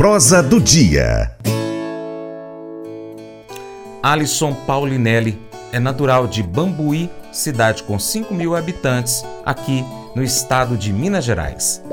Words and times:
Prosa 0.00 0.42
do 0.42 0.58
dia. 0.58 1.30
Alisson 4.02 4.54
Paulinelli 4.66 5.38
é 5.70 5.78
natural 5.78 6.26
de 6.26 6.42
Bambuí, 6.42 7.10
cidade 7.30 7.82
com 7.82 7.98
5 7.98 8.32
mil 8.32 8.56
habitantes, 8.56 9.22
aqui 9.44 9.84
no 10.16 10.22
estado 10.22 10.74
de 10.74 10.90
Minas 10.90 11.22
Gerais. 11.26 11.84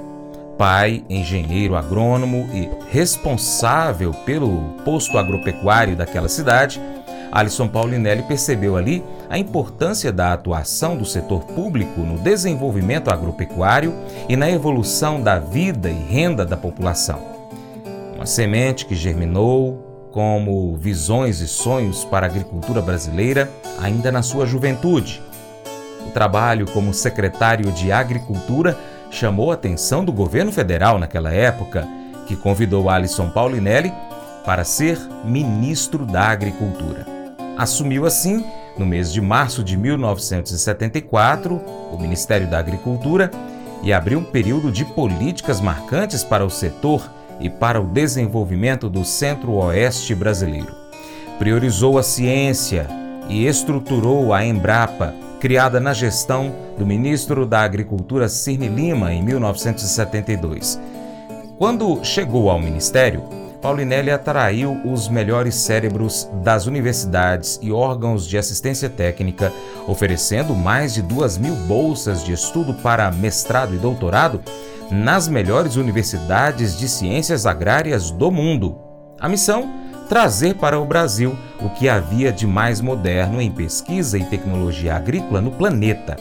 Pai, 0.57 1.03
engenheiro 1.09 1.75
agrônomo 1.75 2.47
e 2.53 2.69
responsável 2.89 4.13
pelo 4.13 4.57
posto 4.85 5.17
agropecuário 5.17 5.97
daquela 5.97 6.29
cidade, 6.29 6.81
Alisson 7.29 7.67
Paulinelli 7.67 8.23
percebeu 8.23 8.77
ali 8.77 9.03
a 9.29 9.37
importância 9.37 10.13
da 10.13 10.31
atuação 10.31 10.95
do 10.95 11.03
setor 11.03 11.43
público 11.43 11.99
no 11.99 12.17
desenvolvimento 12.17 13.09
agropecuário 13.09 13.93
e 14.29 14.37
na 14.37 14.49
evolução 14.49 15.21
da 15.21 15.39
vida 15.39 15.89
e 15.89 15.93
renda 15.93 16.45
da 16.45 16.55
população. 16.55 17.36
Uma 18.17 18.25
semente 18.25 18.87
que 18.87 18.95
germinou 18.95 20.09
como 20.11 20.75
visões 20.75 21.39
e 21.39 21.47
sonhos 21.47 22.03
para 22.03 22.25
a 22.25 22.29
agricultura 22.29 22.81
brasileira 22.81 23.47
ainda 23.79 24.11
na 24.11 24.23
sua 24.23 24.47
juventude. 24.47 25.21
O 26.03 26.09
trabalho 26.09 26.65
como 26.71 26.95
secretário 26.95 27.71
de 27.71 27.91
Agricultura 27.91 28.75
chamou 29.11 29.51
a 29.51 29.53
atenção 29.53 30.03
do 30.03 30.11
governo 30.11 30.51
federal 30.51 30.97
naquela 30.97 31.31
época, 31.31 31.87
que 32.25 32.35
convidou 32.35 32.89
Alisson 32.89 33.29
Paulinelli 33.29 33.93
para 34.43 34.63
ser 34.63 34.97
ministro 35.23 36.03
da 36.03 36.23
Agricultura. 36.23 37.05
Assumiu 37.55 38.07
assim, 38.07 38.43
no 38.79 38.85
mês 38.85 39.13
de 39.13 39.21
março 39.21 39.63
de 39.63 39.77
1974, 39.77 41.61
o 41.91 41.97
Ministério 41.99 42.47
da 42.47 42.57
Agricultura 42.57 43.29
e 43.83 43.93
abriu 43.93 44.17
um 44.17 44.23
período 44.23 44.71
de 44.71 44.83
políticas 44.83 45.61
marcantes 45.61 46.23
para 46.23 46.43
o 46.43 46.49
setor 46.49 47.15
e 47.39 47.49
para 47.49 47.79
o 47.79 47.85
desenvolvimento 47.85 48.89
do 48.89 49.03
Centro-Oeste 49.03 50.15
brasileiro. 50.15 50.75
Priorizou 51.37 51.97
a 51.97 52.03
ciência 52.03 52.87
e 53.29 53.45
estruturou 53.45 54.33
a 54.33 54.45
Embrapa, 54.45 55.13
criada 55.39 55.79
na 55.79 55.93
gestão 55.93 56.53
do 56.77 56.85
ministro 56.85 57.45
da 57.45 57.61
Agricultura 57.61 58.27
Cirne 58.27 58.67
Lima 58.67 59.13
em 59.13 59.21
1972. 59.21 60.79
Quando 61.57 62.03
chegou 62.03 62.49
ao 62.49 62.59
ministério, 62.59 63.23
Paulinelli 63.61 64.11
atraiu 64.11 64.79
os 64.85 65.09
melhores 65.09 65.55
cérebros 65.55 66.29
das 66.43 66.67
universidades 66.67 67.59
e 67.61 67.71
órgãos 67.71 68.27
de 68.27 68.37
assistência 68.37 68.89
técnica, 68.89 69.51
oferecendo 69.87 70.55
mais 70.55 70.93
de 70.93 71.01
duas 71.01 71.37
mil 71.37 71.55
bolsas 71.55 72.23
de 72.23 72.33
estudo 72.33 72.73
para 72.75 73.11
mestrado 73.11 73.73
e 73.73 73.77
doutorado 73.77 74.41
nas 74.91 75.27
melhores 75.27 75.75
universidades 75.75 76.77
de 76.77 76.87
ciências 76.87 77.45
agrárias 77.45 78.11
do 78.11 78.31
mundo. 78.31 78.77
A 79.19 79.27
missão? 79.27 79.69
Trazer 80.07 80.55
para 80.55 80.79
o 80.79 80.85
Brasil 80.85 81.37
o 81.59 81.69
que 81.69 81.89
havia 81.89 82.31
de 82.31 82.47
mais 82.47 82.79
moderno 82.79 83.41
em 83.41 83.51
pesquisa 83.51 84.17
e 84.17 84.23
tecnologia 84.23 84.95
agrícola 84.95 85.41
no 85.41 85.51
planeta. 85.51 86.15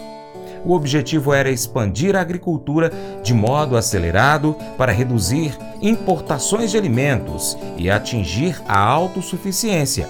O 0.64 0.72
objetivo 0.72 1.32
era 1.32 1.48
expandir 1.48 2.16
a 2.16 2.20
agricultura 2.20 2.90
de 3.22 3.32
modo 3.32 3.76
acelerado 3.76 4.56
para 4.76 4.90
reduzir 4.90 5.56
importações 5.80 6.72
de 6.72 6.76
alimentos 6.76 7.56
e 7.76 7.88
atingir 7.88 8.60
a 8.66 8.76
autossuficiência. 8.76 10.08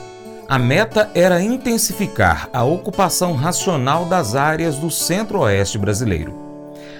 A 0.48 0.58
meta 0.58 1.10
era 1.14 1.42
intensificar 1.42 2.48
a 2.52 2.64
ocupação 2.64 3.34
racional 3.34 4.06
das 4.06 4.34
áreas 4.34 4.77
do 4.77 4.90
centro-oeste 4.90 5.77
brasileiro. 5.77 6.45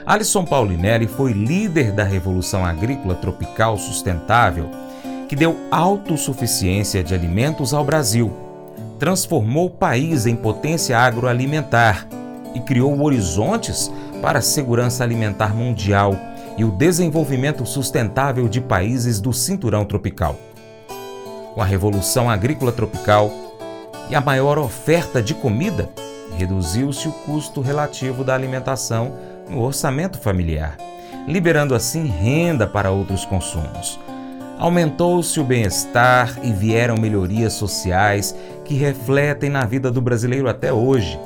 Alisson 0.06 0.44
Paulinelli 0.44 1.08
foi 1.08 1.32
líder 1.32 1.90
da 1.90 2.04
Revolução 2.04 2.64
Agrícola 2.64 3.16
Tropical 3.16 3.76
Sustentável, 3.76 4.70
que 5.28 5.34
deu 5.34 5.56
autossuficiência 5.68 7.02
de 7.02 7.12
alimentos 7.12 7.74
ao 7.74 7.84
Brasil, 7.84 8.32
transformou 9.00 9.66
o 9.66 9.70
país 9.70 10.24
em 10.24 10.36
potência 10.36 10.96
agroalimentar 10.96 12.06
e 12.55 12.61
criou 12.61 13.02
horizontes 13.02 13.90
para 14.22 14.39
a 14.39 14.42
segurança 14.42 15.02
alimentar 15.02 15.52
mundial 15.52 16.16
e 16.56 16.64
o 16.64 16.70
desenvolvimento 16.70 17.66
sustentável 17.66 18.48
de 18.48 18.61
países 18.61 19.20
do 19.20 19.33
cinturão 19.33 19.84
tropical. 19.84 20.36
Com 21.52 21.61
a 21.61 21.64
Revolução 21.64 22.30
Agrícola 22.30 22.70
Tropical 22.70 23.28
e 24.08 24.14
a 24.14 24.20
maior 24.20 24.56
oferta 24.56 25.20
de 25.20 25.34
comida, 25.34 25.90
reduziu-se 26.39 27.08
o 27.08 27.12
custo 27.12 27.61
relativo 27.61 28.22
da 28.22 28.36
alimentação 28.36 29.36
no 29.48 29.62
orçamento 29.62 30.18
familiar, 30.18 30.77
liberando 31.27 31.74
assim 31.74 32.07
renda 32.07 32.67
para 32.67 32.90
outros 32.90 33.24
consumos. 33.24 33.98
Aumentou-se 34.58 35.39
o 35.39 35.45
bem-estar 35.45 36.39
e 36.42 36.51
vieram 36.51 36.96
melhorias 36.96 37.52
sociais 37.52 38.34
que 38.64 38.74
refletem 38.74 39.51
na 39.51 39.64
vida 39.64 39.90
do 39.90 40.01
brasileiro 40.01 40.48
até 40.48 40.73
hoje. 40.73 41.18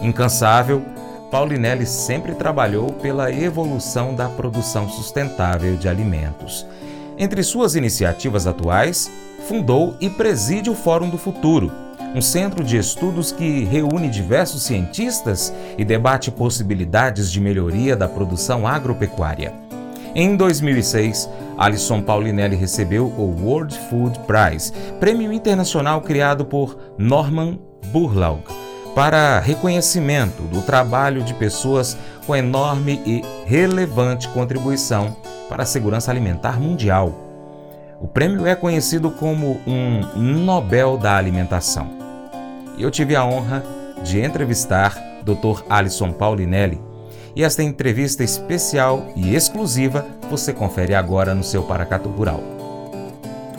Incansável, 0.00 0.82
Paulinelli 1.30 1.84
sempre 1.84 2.34
trabalhou 2.34 2.92
pela 2.92 3.30
evolução 3.30 4.14
da 4.14 4.28
produção 4.28 4.88
sustentável 4.88 5.76
de 5.76 5.88
alimentos. 5.88 6.66
Entre 7.18 7.42
suas 7.42 7.74
iniciativas 7.74 8.46
atuais, 8.46 9.10
fundou 9.46 9.94
e 10.00 10.08
preside 10.08 10.70
o 10.70 10.74
Fórum 10.74 11.08
do 11.08 11.18
Futuro, 11.18 11.70
um 12.16 12.22
centro 12.22 12.64
de 12.64 12.78
estudos 12.78 13.30
que 13.30 13.64
reúne 13.64 14.08
diversos 14.08 14.62
cientistas 14.62 15.52
e 15.76 15.84
debate 15.84 16.30
possibilidades 16.30 17.30
de 17.30 17.38
melhoria 17.42 17.94
da 17.94 18.08
produção 18.08 18.66
agropecuária. 18.66 19.52
Em 20.14 20.34
2006, 20.34 21.28
Alisson 21.58 22.00
Paulinelli 22.00 22.56
recebeu 22.56 23.04
o 23.04 23.36
World 23.38 23.78
Food 23.90 24.18
Prize, 24.20 24.72
prêmio 24.98 25.30
internacional 25.30 26.00
criado 26.00 26.46
por 26.46 26.78
Norman 26.96 27.58
Burlaug, 27.92 28.44
para 28.94 29.38
reconhecimento 29.38 30.42
do 30.44 30.62
trabalho 30.62 31.22
de 31.22 31.34
pessoas 31.34 31.98
com 32.26 32.34
enorme 32.34 32.98
e 33.04 33.22
relevante 33.44 34.26
contribuição 34.30 35.14
para 35.50 35.64
a 35.64 35.66
segurança 35.66 36.10
alimentar 36.10 36.58
mundial. 36.58 37.12
O 38.00 38.08
prêmio 38.08 38.46
é 38.46 38.54
conhecido 38.54 39.10
como 39.10 39.60
um 39.66 40.00
Nobel 40.16 40.96
da 40.96 41.14
Alimentação 41.14 42.05
e 42.76 42.82
eu 42.82 42.90
tive 42.90 43.16
a 43.16 43.24
honra 43.24 43.64
de 44.02 44.20
entrevistar 44.20 44.94
Dr. 45.22 45.64
Alisson 45.68 46.12
Paulinelli. 46.12 46.80
E 47.34 47.42
esta 47.42 47.62
entrevista 47.62 48.24
especial 48.24 49.12
e 49.16 49.34
exclusiva 49.34 50.06
você 50.30 50.52
confere 50.52 50.94
agora 50.94 51.34
no 51.34 51.44
seu 51.44 51.62
Paracato 51.62 52.08
Rural. 52.08 52.42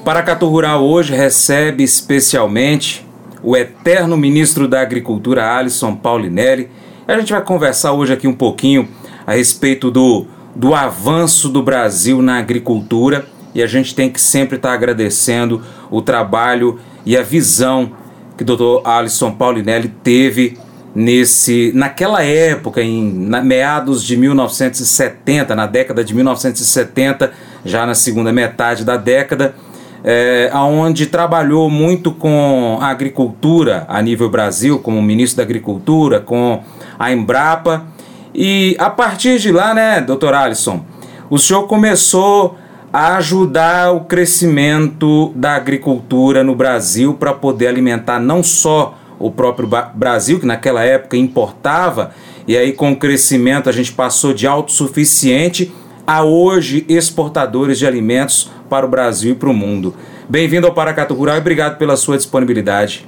Paracato 0.04 0.48
Rural 0.48 0.84
hoje 0.84 1.14
recebe 1.14 1.84
especialmente 1.84 3.06
o 3.44 3.56
eterno 3.56 4.18
ministro 4.18 4.68
da 4.68 4.82
Agricultura, 4.82 5.58
Alisson 5.58 5.96
Paulinelli. 5.96 6.70
A 7.08 7.18
gente 7.20 7.32
vai 7.32 7.44
conversar 7.44 7.94
hoje 7.94 8.14
aqui 8.14 8.28
um 8.28 8.34
pouquinho 8.34 8.88
a 9.26 9.34
respeito 9.34 9.92
do, 9.92 10.26
do 10.56 10.74
avanço 10.74 11.50
do 11.50 11.62
Brasil 11.62 12.22
na 12.22 12.40
agricultura 12.40 13.26
e 13.54 13.62
a 13.62 13.68
gente 13.68 13.94
tem 13.94 14.10
que 14.10 14.20
sempre 14.20 14.56
estar 14.56 14.74
agradecendo 14.74 15.62
o 15.92 16.02
trabalho 16.02 16.80
e 17.06 17.16
a 17.18 17.22
visão 17.22 17.92
que 18.38 18.44
o 18.44 18.46
doutor 18.46 18.82
Alisson 18.86 19.32
Paulinelli 19.32 19.90
teve 19.90 20.58
nesse 20.94 21.72
naquela 21.76 22.24
época, 22.24 22.82
em 22.82 23.12
na, 23.12 23.42
meados 23.42 24.04
de 24.04 24.16
1970, 24.16 25.56
na 25.56 25.66
década 25.66 26.04
de 26.04 26.14
1970, 26.16 27.32
já 27.66 27.86
na 27.86 27.96
segunda 27.96 28.32
metade 28.32 28.86
da 28.86 28.96
década, 28.96 29.56
é, 30.04 30.50
aonde 30.54 31.08
trabalhou 31.08 31.70
muito 31.70 32.12
com 32.12 32.78
a 32.80 32.88
agricultura 32.88 33.86
a 33.90 34.02
nível 34.02 34.30
Brasil, 34.30 34.80
como 34.80 35.02
ministro 35.02 35.38
da 35.38 35.44
Agricultura, 35.44 36.20
com 36.20 36.64
a 36.98 37.12
Embrapa. 37.12 37.86
E 38.34 38.76
a 38.80 38.90
partir 38.90 39.40
de 39.40 39.52
lá, 39.52 39.74
né, 39.74 40.00
doutor 40.00 40.34
Alisson, 40.34 40.86
o 41.30 41.38
senhor 41.38 41.64
começou 41.64 42.56
ajudar 42.98 43.92
o 43.92 44.06
crescimento 44.06 45.32
da 45.36 45.56
agricultura 45.56 46.44
no 46.44 46.56
Brasil 46.56 47.14
para 47.14 47.32
poder 47.32 47.68
alimentar 47.68 48.20
não 48.20 48.42
só 48.42 48.98
o 49.20 49.30
próprio 49.30 49.70
Brasil, 49.94 50.40
que 50.40 50.48
naquela 50.48 50.84
época 50.84 51.16
importava, 51.16 52.16
e 52.48 52.58
aí 52.58 52.74
com 52.74 52.92
o 52.92 52.98
crescimento 52.98 53.70
a 53.70 53.72
gente 53.72 53.92
passou 53.92 54.34
de 54.34 54.48
autossuficiente 54.48 55.72
a 56.08 56.24
hoje 56.24 56.86
exportadores 56.90 57.78
de 57.78 57.86
alimentos 57.86 58.50
para 58.68 58.86
o 58.86 58.90
Brasil 58.90 59.34
e 59.34 59.36
para 59.36 59.50
o 59.50 59.54
mundo. 59.54 59.96
Bem-vindo 60.28 60.66
ao 60.66 60.74
Paracato 60.74 61.14
Rural 61.14 61.36
e 61.36 61.40
obrigado 61.40 61.78
pela 61.78 61.98
sua 61.98 62.18
disponibilidade. 62.18 63.08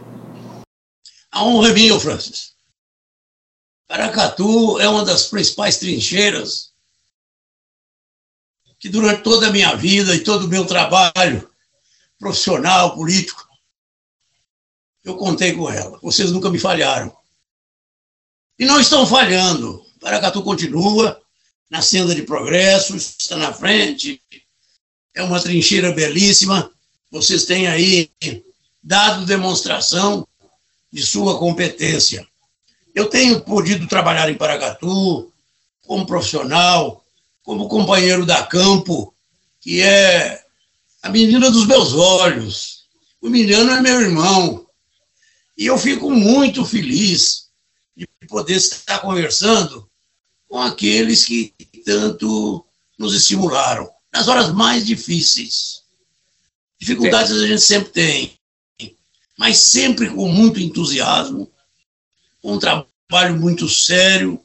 A 1.32 1.44
honra 1.44 1.70
é 1.70 1.74
minha, 1.74 2.00
Francis. 2.00 2.52
Paracatu 3.88 4.80
é 4.80 4.88
uma 4.88 5.04
das 5.04 5.26
principais 5.26 5.78
trincheiras 5.78 6.69
que 8.80 8.88
durante 8.90 9.24
toda 9.24 9.48
a 9.48 9.52
minha 9.52 9.76
vida 9.76 10.16
e 10.16 10.24
todo 10.24 10.46
o 10.46 10.48
meu 10.48 10.66
trabalho 10.66 11.50
profissional, 12.18 12.96
político, 12.96 13.48
eu 15.04 15.18
contei 15.18 15.54
com 15.54 15.70
ela. 15.70 16.00
Vocês 16.02 16.31
nunca 16.31 16.50
me 16.50 16.60
falharam. 16.60 17.16
E 18.58 18.66
não 18.66 18.80
estão 18.80 19.06
falhando. 19.06 19.86
Paracatu 20.00 20.42
continua 20.44 21.22
na 21.70 21.81
senda 21.81 22.16
de 22.16 22.24
progresso, 22.24 22.96
está 22.96 23.36
na 23.38 23.54
frente, 23.54 24.22
é 25.14 25.22
uma 25.22 25.42
trincheira 25.42 25.92
belíssima. 25.92 26.72
Vocês 27.12 27.46
têm 27.46 27.68
aí 27.68 28.12
dado 28.81 29.26
demonstração 29.26 30.28
de 30.92 31.06
sua 31.06 31.38
competência. 31.38 32.26
Eu 32.96 33.10
tenho 33.10 33.42
podido 33.42 33.88
trabalhar 33.88 34.30
em 34.30 34.36
Paracatu 34.36 35.31
como 35.86 36.06
profissional, 36.06 36.99
como 37.50 37.68
companheiro 37.68 38.28
da 38.28 38.46
campo, 38.46 39.12
que 39.60 39.81
é 39.81 40.40
a 41.01 41.10
menina 41.10 41.50
dos 41.50 41.66
meus 41.66 41.94
olhos. 41.94 42.84
O 43.19 43.28
Miliano 43.28 43.72
é 43.72 43.81
meu 43.81 44.01
irmão. 44.01 44.68
E 45.57 45.66
eu 45.66 45.75
fico 45.75 46.12
muito 46.12 46.63
feliz 46.63 47.48
de 47.98 48.07
poder 48.28 48.54
estar 48.57 49.00
conversando 49.00 49.90
com 50.48 50.62
aqueles 50.62 51.25
que 51.25 51.51
tanto 51.84 52.63
nos 53.00 53.16
estimularam 53.16 53.90
nas 54.13 54.28
horas 54.28 54.54
mais 54.54 54.86
difíceis. 54.86 55.81
Dificuldades 56.80 57.31
a 57.31 57.48
gente 57.48 57.62
sempre 57.62 57.92
tem, 57.92 58.40
mas 59.36 59.57
sempre 59.57 60.07
com 60.12 60.30
muito 60.30 60.60
entusiasmo, 60.60 61.52
com 62.44 62.54
um 62.54 62.60
trabalho 62.60 63.40
muito 63.40 63.68
sério, 63.68 64.40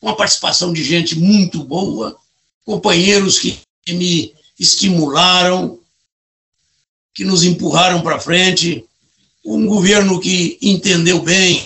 com 0.00 0.08
a 0.08 0.16
participação 0.16 0.72
de 0.72 0.82
gente 0.82 1.16
muito 1.16 1.62
boa, 1.62 2.20
companheiros 2.64 3.38
que 3.38 3.58
me 3.88 4.34
estimularam, 4.58 5.78
que 7.14 7.24
nos 7.24 7.44
empurraram 7.44 8.02
para 8.02 8.18
frente, 8.18 8.84
um 9.44 9.66
governo 9.66 10.20
que 10.20 10.58
entendeu 10.60 11.22
bem. 11.22 11.64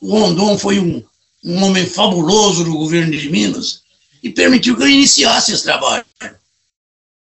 O 0.00 0.18
Rondon 0.18 0.58
foi 0.58 0.80
um, 0.80 1.02
um 1.44 1.62
homem 1.62 1.86
fabuloso 1.86 2.64
no 2.64 2.76
governo 2.76 3.16
de 3.16 3.30
Minas 3.30 3.82
e 4.22 4.30
permitiu 4.30 4.76
que 4.76 4.82
eu 4.82 4.88
iniciasse 4.88 5.52
esse 5.52 5.62
trabalho. 5.62 6.04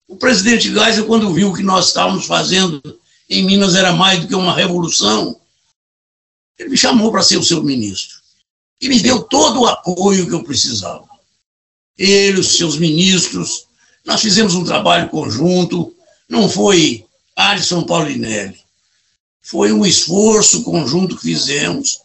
O 0.08 0.17
presidente 0.17 0.73
Geisel, 0.73 1.06
quando 1.06 1.32
viu 1.32 1.52
que 1.52 1.62
nós 1.62 1.88
estávamos 1.88 2.25
fazendo 2.25 2.81
em 3.29 3.44
Minas 3.44 3.75
era 3.75 3.93
mais 3.93 4.20
do 4.20 4.26
que 4.26 4.35
uma 4.35 4.55
revolução, 4.55 5.38
ele 6.58 6.70
me 6.70 6.76
chamou 6.76 7.12
para 7.12 7.23
ser 7.23 7.37
o 7.37 7.44
seu 7.44 7.62
ministro 7.62 8.17
e 8.81 8.88
me 8.88 9.00
deu 9.00 9.23
todo 9.23 9.61
o 9.61 9.67
apoio 9.67 10.26
que 10.26 10.35
eu 10.35 10.43
precisava. 10.43 11.06
Ele, 11.99 12.41
os 12.41 12.56
seus 12.56 12.79
ministros, 12.79 13.67
nós 14.05 14.21
fizemos 14.21 14.55
um 14.55 14.65
trabalho 14.65 15.09
conjunto, 15.09 15.95
não 16.29 16.49
foi 16.49 17.05
Alisson 17.35 17.83
Paulinelli, 17.83 18.59
foi 19.43 19.73
um 19.73 19.85
esforço 19.85 20.62
conjunto 20.62 21.17
que 21.17 21.23
fizemos. 21.23 22.00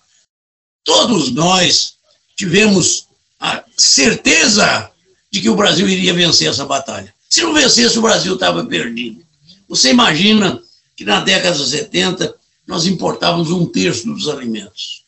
Todos 0.83 1.31
nós 1.31 1.95
tivemos 2.35 3.07
a 3.39 3.63
certeza 3.77 4.89
de 5.31 5.41
que 5.41 5.49
o 5.49 5.55
Brasil 5.55 5.87
iria 5.87 6.13
vencer 6.13 6.49
essa 6.49 6.65
batalha. 6.65 7.13
Se 7.29 7.41
não 7.41 7.53
vencesse, 7.53 7.97
o 7.97 8.01
Brasil 8.01 8.35
estava 8.35 8.65
perdido. 8.65 9.23
Você 9.67 9.89
imagina 9.89 10.61
que 10.95 11.03
na 11.03 11.19
década 11.19 11.57
de 11.57 11.67
70 11.67 12.35
nós 12.67 12.85
importávamos 12.85 13.51
um 13.51 13.65
terço 13.65 14.05
dos 14.05 14.29
alimentos. 14.29 15.03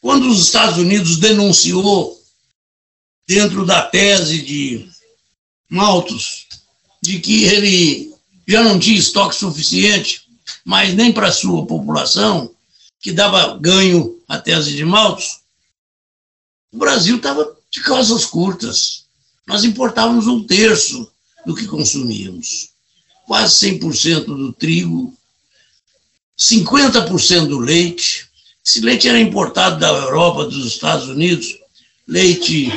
Quando 0.00 0.28
os 0.28 0.40
Estados 0.40 0.78
Unidos 0.78 1.16
denunciou, 1.16 2.15
dentro 3.26 3.66
da 3.66 3.82
tese 3.82 4.40
de 4.40 4.88
Malthus, 5.68 6.46
de 7.02 7.18
que 7.18 7.44
ele 7.44 8.14
já 8.46 8.62
não 8.62 8.78
tinha 8.78 8.98
estoque 8.98 9.34
suficiente, 9.34 10.22
mas 10.64 10.94
nem 10.94 11.12
para 11.12 11.28
a 11.28 11.32
sua 11.32 11.66
população, 11.66 12.54
que 13.00 13.12
dava 13.12 13.58
ganho 13.58 14.20
à 14.28 14.38
tese 14.38 14.74
de 14.74 14.84
Malthus, 14.84 15.40
o 16.72 16.78
Brasil 16.78 17.16
estava 17.16 17.56
de 17.70 17.80
calças 17.80 18.24
curtas. 18.24 19.04
Nós 19.46 19.64
importávamos 19.64 20.26
um 20.26 20.44
terço 20.44 21.10
do 21.44 21.54
que 21.54 21.66
consumíamos. 21.66 22.70
Quase 23.26 23.66
100% 23.66 24.24
do 24.24 24.52
trigo, 24.52 25.16
50% 26.38 27.46
do 27.46 27.58
leite. 27.58 28.28
Esse 28.64 28.80
leite 28.80 29.08
era 29.08 29.18
importado 29.18 29.78
da 29.78 29.88
Europa, 29.88 30.44
dos 30.44 30.66
Estados 30.66 31.08
Unidos, 31.08 31.56
leite 32.06 32.70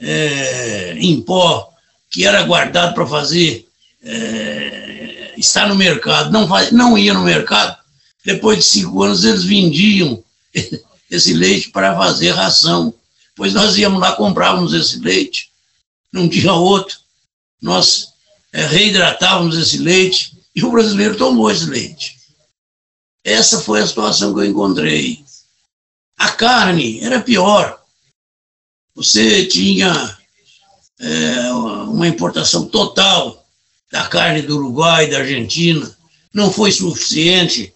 é, 0.00 0.94
em 0.98 1.20
pó, 1.20 1.72
que 2.10 2.26
era 2.26 2.42
guardado 2.42 2.94
para 2.94 3.06
fazer, 3.06 3.68
é, 4.02 5.34
estar 5.36 5.68
no 5.68 5.74
mercado. 5.74 6.30
Não, 6.30 6.46
faz, 6.48 6.70
não 6.72 6.96
ia 6.96 7.14
no 7.14 7.22
mercado. 7.22 7.76
Depois 8.24 8.58
de 8.58 8.64
cinco 8.64 9.02
anos, 9.02 9.24
eles 9.24 9.44
vendiam 9.44 10.22
esse 11.10 11.32
leite 11.32 11.70
para 11.70 11.96
fazer 11.96 12.30
ração. 12.30 12.92
Pois 13.34 13.54
nós 13.54 13.78
íamos 13.78 14.00
lá, 14.00 14.12
comprávamos 14.12 14.74
esse 14.74 14.98
leite, 14.98 15.50
não 16.12 16.28
tinha 16.28 16.52
outro. 16.52 16.98
Nós 17.60 18.08
é, 18.52 18.66
reidratávamos 18.66 19.56
esse 19.56 19.78
leite 19.78 20.36
e 20.54 20.64
o 20.64 20.70
brasileiro 20.70 21.16
tomou 21.16 21.50
esse 21.50 21.66
leite. 21.66 22.18
Essa 23.24 23.60
foi 23.60 23.80
a 23.80 23.86
situação 23.86 24.32
que 24.32 24.40
eu 24.40 24.44
encontrei. 24.44 25.24
A 26.16 26.30
carne 26.30 26.98
era 27.00 27.20
pior. 27.20 27.77
Você 28.98 29.46
tinha 29.46 30.18
é, 30.98 31.52
uma 31.52 32.08
importação 32.08 32.66
total 32.66 33.46
da 33.92 34.08
carne 34.08 34.42
do 34.42 34.56
Uruguai, 34.56 35.08
da 35.08 35.18
Argentina. 35.18 35.96
Não 36.34 36.52
foi 36.52 36.72
suficiente 36.72 37.72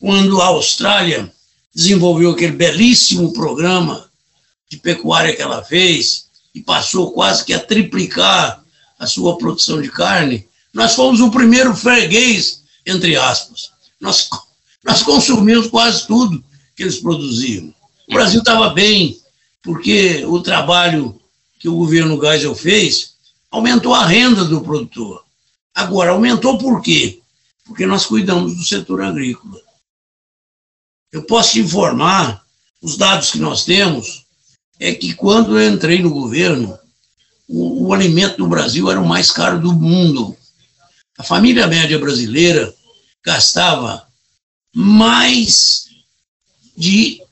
quando 0.00 0.40
a 0.40 0.46
Austrália 0.46 1.32
desenvolveu 1.72 2.32
aquele 2.32 2.50
belíssimo 2.50 3.32
programa 3.32 4.10
de 4.68 4.76
pecuária 4.78 5.36
que 5.36 5.40
ela 5.40 5.62
fez 5.62 6.24
e 6.52 6.60
passou 6.60 7.12
quase 7.12 7.44
que 7.44 7.54
a 7.54 7.60
triplicar 7.60 8.60
a 8.98 9.06
sua 9.06 9.38
produção 9.38 9.80
de 9.80 9.88
carne. 9.88 10.48
Nós 10.74 10.96
fomos 10.96 11.20
o 11.20 11.30
primeiro 11.30 11.76
freguês, 11.76 12.64
entre 12.84 13.14
aspas. 13.14 13.70
Nós 14.00 14.28
nós 14.82 15.04
consumimos 15.04 15.68
quase 15.68 16.04
tudo 16.08 16.42
que 16.74 16.82
eles 16.82 16.98
produziam. 16.98 17.72
O 18.08 18.14
Brasil 18.14 18.40
estava 18.40 18.70
bem, 18.70 19.16
porque 19.66 20.24
o 20.24 20.40
trabalho 20.40 21.20
que 21.58 21.68
o 21.68 21.74
governo 21.74 22.20
Geisel 22.20 22.54
fez 22.54 23.16
aumentou 23.50 23.92
a 23.92 24.06
renda 24.06 24.44
do 24.44 24.60
produtor. 24.60 25.24
Agora, 25.74 26.12
aumentou 26.12 26.56
por 26.56 26.80
quê? 26.80 27.20
Porque 27.64 27.84
nós 27.84 28.06
cuidamos 28.06 28.56
do 28.56 28.62
setor 28.62 29.02
agrícola. 29.02 29.60
Eu 31.10 31.24
posso 31.24 31.54
te 31.54 31.60
informar, 31.60 32.44
os 32.80 32.96
dados 32.96 33.32
que 33.32 33.38
nós 33.38 33.64
temos, 33.64 34.24
é 34.78 34.94
que 34.94 35.14
quando 35.14 35.58
eu 35.58 35.74
entrei 35.74 36.00
no 36.00 36.10
governo, 36.10 36.78
o, 37.48 37.88
o 37.88 37.92
alimento 37.92 38.38
no 38.38 38.48
Brasil 38.48 38.88
era 38.88 39.00
o 39.00 39.08
mais 39.08 39.32
caro 39.32 39.60
do 39.60 39.72
mundo. 39.72 40.36
A 41.18 41.24
família 41.24 41.66
média 41.66 41.98
brasileira 41.98 42.72
gastava 43.24 44.06
mais 44.72 45.86
de 46.76 47.25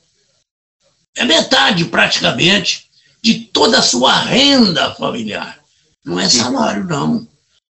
é 1.15 1.23
metade 1.23 1.85
praticamente 1.85 2.85
de 3.21 3.39
toda 3.39 3.79
a 3.79 3.83
sua 3.83 4.19
renda 4.19 4.93
familiar. 4.93 5.59
Não 6.03 6.19
é 6.19 6.29
salário, 6.29 6.83
não. 6.83 7.27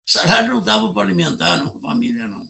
Salário 0.06 0.54
não 0.54 0.62
dava 0.62 0.94
para 0.94 1.04
alimentar 1.04 1.62
a 1.62 1.80
família, 1.80 2.28
não. 2.28 2.50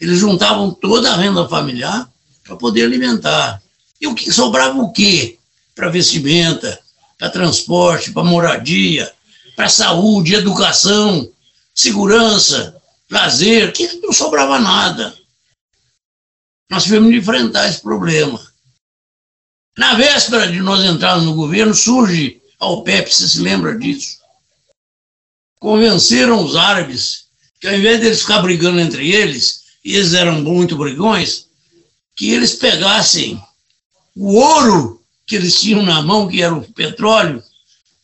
Eles 0.00 0.18
juntavam 0.18 0.72
toda 0.72 1.12
a 1.12 1.16
renda 1.16 1.46
familiar 1.48 2.10
para 2.42 2.56
poder 2.56 2.84
alimentar. 2.84 3.62
E 4.00 4.06
o 4.06 4.14
que 4.14 4.32
sobrava 4.32 4.78
o 4.78 4.90
quê? 4.92 5.38
Para 5.74 5.90
vestimenta, 5.90 6.80
para 7.18 7.30
transporte, 7.30 8.12
para 8.12 8.24
moradia, 8.24 9.12
para 9.54 9.68
saúde, 9.68 10.34
educação, 10.34 11.30
segurança, 11.74 12.74
lazer, 13.10 13.72
que 13.72 14.00
não 14.02 14.12
sobrava 14.12 14.58
nada. 14.58 15.14
Nós 16.70 16.84
tivemos 16.84 17.10
de 17.10 17.18
enfrentar 17.18 17.68
esse 17.68 17.80
problema. 17.80 18.40
Na 19.76 19.94
véspera 19.94 20.50
de 20.50 20.60
nós 20.60 20.84
entrarmos 20.84 21.24
no 21.24 21.34
governo, 21.34 21.74
surge 21.74 22.40
a 22.58 22.66
OPEP, 22.66 23.12
você 23.12 23.28
se 23.28 23.40
lembra 23.40 23.78
disso? 23.78 24.18
Convenceram 25.58 26.44
os 26.44 26.56
árabes 26.56 27.26
que 27.60 27.68
ao 27.68 27.74
invés 27.74 28.00
deles 28.00 28.22
ficar 28.22 28.40
brigando 28.40 28.80
entre 28.80 29.10
eles, 29.10 29.64
e 29.84 29.94
eles 29.94 30.14
eram 30.14 30.40
muito 30.40 30.76
brigões, 30.76 31.46
que 32.16 32.30
eles 32.30 32.54
pegassem 32.54 33.42
o 34.16 34.34
ouro 34.34 35.02
que 35.26 35.36
eles 35.36 35.60
tinham 35.60 35.82
na 35.82 36.02
mão, 36.02 36.26
que 36.26 36.42
era 36.42 36.54
o 36.54 36.72
petróleo, 36.72 37.42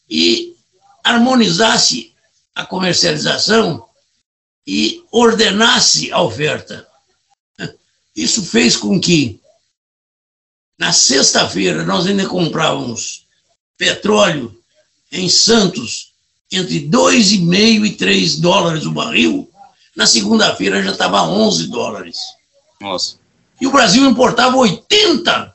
e 0.08 0.54
harmonizasse 1.02 2.14
a 2.54 2.64
comercialização 2.64 3.84
e 4.66 5.02
ordenasse 5.10 6.12
a 6.12 6.20
oferta. 6.20 6.86
Isso 8.14 8.44
fez 8.44 8.76
com 8.76 9.00
que, 9.00 9.40
na 10.78 10.92
sexta-feira, 10.92 11.84
nós 11.84 12.06
ainda 12.06 12.26
comprávamos 12.26 13.24
petróleo 13.78 14.56
em 15.10 15.28
Santos 15.28 16.12
entre 16.50 16.88
2,5 16.88 17.86
e 17.86 17.90
3 17.92 18.36
dólares 18.38 18.84
o 18.84 18.92
barril. 18.92 19.50
Na 19.94 20.06
segunda-feira 20.06 20.82
já 20.82 20.92
estava 20.92 21.22
11 21.22 21.68
dólares. 21.68 22.18
Nossa. 22.80 23.16
E 23.60 23.66
o 23.66 23.72
Brasil 23.72 24.04
importava 24.04 24.56
80% 24.56 25.52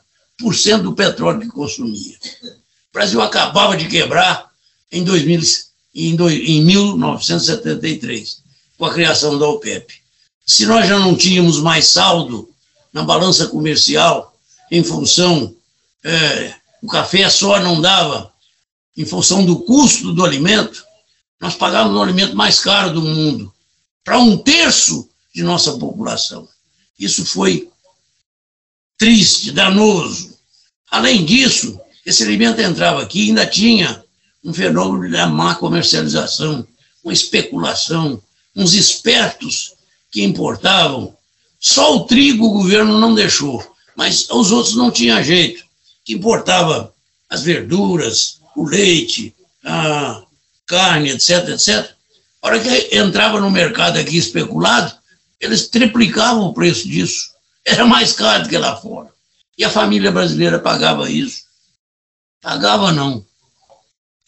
do 0.82 0.92
petróleo 0.92 1.40
que 1.40 1.48
consumia. 1.48 2.16
O 2.42 2.92
Brasil 2.92 3.20
acabava 3.22 3.76
de 3.76 3.88
quebrar 3.88 4.50
em 4.90 5.04
2000, 5.04 5.40
em, 5.94 6.16
em 6.16 6.64
1973, 6.64 8.42
com 8.76 8.84
a 8.84 8.92
criação 8.92 9.38
da 9.38 9.46
OPEP. 9.46 9.94
Se 10.44 10.66
nós 10.66 10.88
já 10.88 10.98
não 10.98 11.14
tínhamos 11.14 11.60
mais 11.60 11.86
saldo 11.86 12.50
na 12.92 13.04
balança 13.04 13.46
comercial 13.46 14.31
em 14.72 14.82
função, 14.82 15.54
é, 16.02 16.54
o 16.80 16.88
café 16.88 17.28
só 17.28 17.60
não 17.60 17.78
dava, 17.78 18.32
em 18.96 19.04
função 19.04 19.44
do 19.44 19.60
custo 19.60 20.14
do 20.14 20.24
alimento, 20.24 20.82
nós 21.38 21.54
pagávamos 21.54 21.98
o 21.98 22.02
alimento 22.02 22.34
mais 22.34 22.58
caro 22.58 22.94
do 22.94 23.02
mundo 23.02 23.52
para 24.02 24.18
um 24.18 24.38
terço 24.38 25.10
de 25.34 25.42
nossa 25.42 25.72
população. 25.74 26.48
Isso 26.98 27.22
foi 27.26 27.68
triste, 28.96 29.52
danoso. 29.52 30.38
Além 30.90 31.22
disso, 31.22 31.78
esse 32.06 32.22
alimento 32.22 32.62
entrava 32.62 33.02
aqui 33.02 33.24
e 33.24 33.28
ainda 33.28 33.46
tinha 33.46 34.02
um 34.42 34.54
fenômeno 34.54 35.12
da 35.12 35.26
má 35.26 35.54
comercialização, 35.54 36.66
uma 37.04 37.12
especulação, 37.12 38.22
uns 38.56 38.72
espertos 38.72 39.74
que 40.10 40.22
importavam. 40.22 41.14
Só 41.60 41.94
o 41.94 42.04
trigo 42.06 42.46
o 42.46 42.52
governo 42.52 42.98
não 42.98 43.14
deixou, 43.14 43.71
mas 43.96 44.28
os 44.30 44.50
outros 44.50 44.74
não 44.74 44.90
tinha 44.90 45.22
jeito, 45.22 45.64
que 46.04 46.14
importava 46.14 46.92
as 47.28 47.42
verduras, 47.42 48.40
o 48.56 48.64
leite, 48.64 49.34
a 49.64 50.22
carne, 50.66 51.10
etc, 51.10 51.48
etc. 51.48 51.90
A 52.40 52.46
hora 52.46 52.60
que 52.60 52.96
entrava 52.96 53.40
no 53.40 53.50
mercado 53.50 53.98
aqui 53.98 54.16
especulado, 54.16 54.94
eles 55.40 55.68
triplicavam 55.68 56.44
o 56.46 56.54
preço 56.54 56.88
disso. 56.88 57.30
Era 57.64 57.86
mais 57.86 58.12
caro 58.12 58.44
do 58.44 58.48
que 58.48 58.58
lá 58.58 58.76
fora. 58.76 59.10
E 59.56 59.64
a 59.64 59.70
família 59.70 60.10
brasileira 60.10 60.58
pagava 60.58 61.10
isso. 61.10 61.42
Pagava 62.40 62.90
não. 62.90 63.24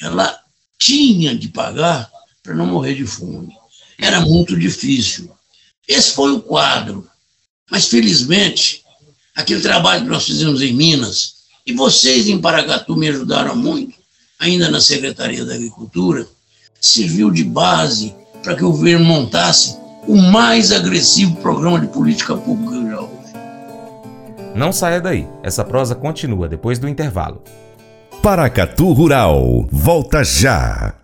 Ela 0.00 0.40
tinha 0.78 1.37
de 1.37 1.49
pagar 1.49 2.11
para 2.42 2.54
não 2.54 2.66
morrer 2.66 2.94
de 2.94 3.06
fome. 3.06 3.56
Era 3.99 4.21
muito 4.21 4.56
difícil. 4.56 5.35
Esse 5.88 6.12
foi 6.12 6.33
o 6.33 6.42
quadro. 6.42 7.09
Mas, 7.71 7.88
felizmente, 7.88 8.84
aquele 9.35 9.61
trabalho 9.61 10.05
que 10.05 10.11
nós 10.11 10.25
fizemos 10.25 10.62
em 10.62 10.73
Minas, 10.73 11.35
e 11.67 11.73
vocês 11.73 12.29
em 12.29 12.38
Paracatu 12.38 12.97
me 12.97 13.09
ajudaram 13.09 13.57
muito, 13.57 13.95
ainda 14.38 14.71
na 14.71 14.81
Secretaria 14.81 15.45
da 15.45 15.55
Agricultura, 15.55 16.26
serviu 16.81 17.31
de 17.31 17.43
base 17.43 18.14
para 18.43 18.55
que 18.55 18.64
o 18.64 18.71
governo 18.71 19.05
montasse 19.05 19.76
o 20.07 20.17
mais 20.17 20.71
agressivo 20.71 21.37
programa 21.37 21.81
de 21.81 21.87
política 21.87 22.37
pública 22.37 22.83
que 22.83 22.91
já 22.91 23.00
houve. 23.00 23.14
Não 24.55 24.73
saia 24.73 25.00
daí, 25.00 25.26
essa 25.43 25.64
prosa 25.64 25.95
continua 25.95 26.49
depois 26.49 26.79
do 26.79 26.87
intervalo. 26.87 27.43
Paracatu 28.23 28.93
Rural, 28.93 29.67
volta 29.71 30.23
já! 30.23 31.03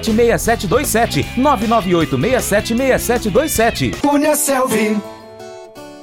998676727. 0.00 1.26
998676727. 1.36 4.00
Cunha 4.00 4.34
Selvi. 4.36 4.96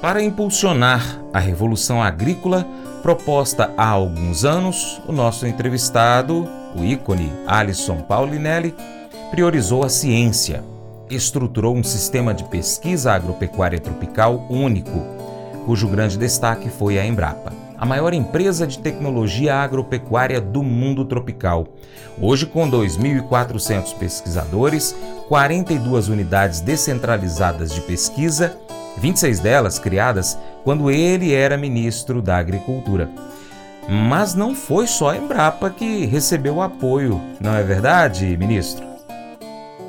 Para 0.02 0.22
impulsionar 0.22 1.20
a 1.34 1.40
revolução 1.40 2.02
agrícola 2.02 2.66
proposta 3.02 3.74
há 3.78 3.88
alguns 3.88 4.46
anos, 4.46 5.02
o 5.08 5.12
nosso 5.12 5.48
entrevistado, 5.48 6.48
o 6.76 6.84
ícone 6.84 7.32
Alisson 7.48 8.02
Paulinelli, 8.02 8.76
priorizou 9.32 9.84
a 9.84 9.90
ciência, 9.90 10.64
estruturou 11.10 11.76
um 11.76 11.84
sistema 11.84 12.32
de 12.34 12.44
pesquisa 12.46 13.12
agropecuária 13.14 13.80
tropical 13.80 14.46
único, 14.50 15.06
cujo 15.66 15.88
grande 15.88 16.18
destaque 16.18 16.70
foi 16.70 17.00
a 17.00 17.06
Embrapa 17.06 17.69
a 17.80 17.86
maior 17.86 18.14
empresa 18.14 18.68
de 18.68 18.78
tecnologia 18.78 19.56
agropecuária 19.56 20.42
do 20.42 20.62
mundo 20.62 21.06
tropical. 21.06 21.66
Hoje, 22.22 22.46
com 22.46 22.70
2.400 22.70 23.96
pesquisadores, 23.98 24.94
42 25.30 26.10
unidades 26.10 26.60
descentralizadas 26.60 27.74
de 27.74 27.80
pesquisa, 27.82 28.58
26 28.98 29.40
delas 29.40 29.80
criadas 29.80 30.38
quando 30.66 30.92
ele 30.92 31.34
era 31.34 31.56
ministro 31.56 32.22
da 32.22 32.38
Agricultura. 32.38 33.10
Mas 33.88 34.36
não 34.36 34.54
foi 34.54 34.86
só 34.86 35.12
a 35.12 35.18
Embrapa 35.18 35.70
que 35.70 36.06
recebeu 36.06 36.62
apoio, 36.62 37.22
não 37.40 37.56
é 37.56 37.64
verdade, 37.64 38.36
ministro? 38.36 38.86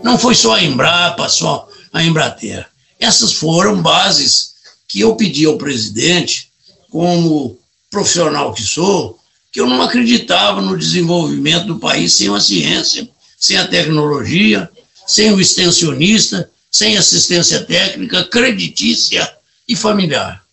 Não 0.01 0.17
foi 0.17 0.37
só 0.37 0.55
a 0.55 0.63
Embrapa, 0.63 1.29
só 1.29 1.67
a 1.93 2.05
Embrater. 2.05 2.67
Essas 3.01 3.33
foram 3.33 3.83
bases 3.83 4.55
que 4.87 5.01
eu 5.01 5.17
pedi 5.17 5.45
ao 5.45 5.59
presidente 5.59 6.51
como 6.89 7.60
profissional 7.91 8.55
que 8.55 8.63
sou, 8.63 9.19
que 9.53 9.61
eu 9.61 9.67
não 9.67 9.83
acreditava 9.83 10.63
no 10.63 10.79
desenvolvimento 10.79 11.67
do 11.67 11.79
país 11.81 12.15
sem 12.15 12.33
a 12.35 12.41
ciência, 12.41 13.11
sem 13.37 13.57
a 13.57 13.67
tecnologia, 13.67 14.71
sem 15.07 15.33
o 15.33 15.41
extensionista, 15.41 16.49
sem 16.71 16.97
assistência 16.97 17.65
técnica, 17.65 18.25
creditícia 18.25 19.29
e 19.67 19.75
familiar. 19.75 20.45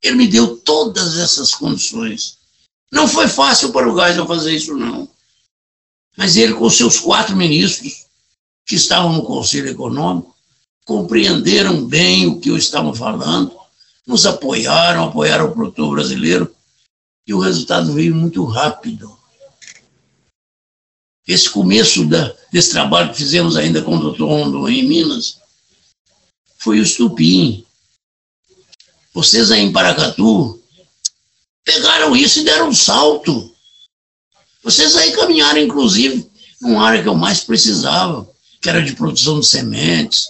Ele 0.00 0.14
me 0.14 0.28
deu 0.28 0.56
todas 0.58 1.18
essas 1.18 1.52
condições. 1.52 2.38
Não 2.90 3.08
foi 3.08 3.26
fácil 3.26 3.72
para 3.72 3.92
o 3.92 3.96
Geisel 3.98 4.26
fazer 4.26 4.54
isso, 4.54 4.76
não. 4.76 5.08
Mas 6.16 6.36
ele, 6.36 6.54
com 6.54 6.70
seus 6.70 7.00
quatro 7.00 7.36
ministros, 7.36 8.06
que 8.64 8.76
estavam 8.76 9.12
no 9.12 9.24
Conselho 9.24 9.68
Econômico, 9.68 10.34
compreenderam 10.84 11.84
bem 11.84 12.28
o 12.28 12.38
que 12.38 12.48
eu 12.48 12.56
estava 12.56 12.94
falando 12.94 13.57
nos 14.08 14.24
apoiaram, 14.24 15.04
apoiaram 15.04 15.44
o 15.44 15.52
produtor 15.52 15.94
brasileiro, 15.94 16.52
e 17.26 17.34
o 17.34 17.38
resultado 17.38 17.92
veio 17.92 18.14
muito 18.14 18.42
rápido. 18.46 19.14
Esse 21.26 21.50
começo 21.50 22.06
da, 22.06 22.34
desse 22.50 22.70
trabalho 22.70 23.10
que 23.10 23.18
fizemos 23.18 23.54
ainda 23.54 23.82
com 23.82 23.96
o 23.96 24.00
doutor 24.00 24.26
Rondo 24.26 24.66
em 24.66 24.82
Minas 24.82 25.38
foi 26.56 26.80
o 26.80 26.82
estupim. 26.82 27.66
Vocês 29.12 29.50
aí 29.50 29.60
em 29.60 29.72
Paracatu 29.72 30.58
pegaram 31.62 32.16
isso 32.16 32.40
e 32.40 32.44
deram 32.44 32.70
um 32.70 32.74
salto. 32.74 33.54
Vocês 34.62 34.96
aí 34.96 35.12
caminharam, 35.12 35.58
inclusive, 35.58 36.26
numa 36.62 36.82
área 36.82 37.02
que 37.02 37.08
eu 37.08 37.14
mais 37.14 37.44
precisava, 37.44 38.26
que 38.62 38.70
era 38.70 38.82
de 38.82 38.96
produção 38.96 39.38
de 39.38 39.46
sementes, 39.46 40.24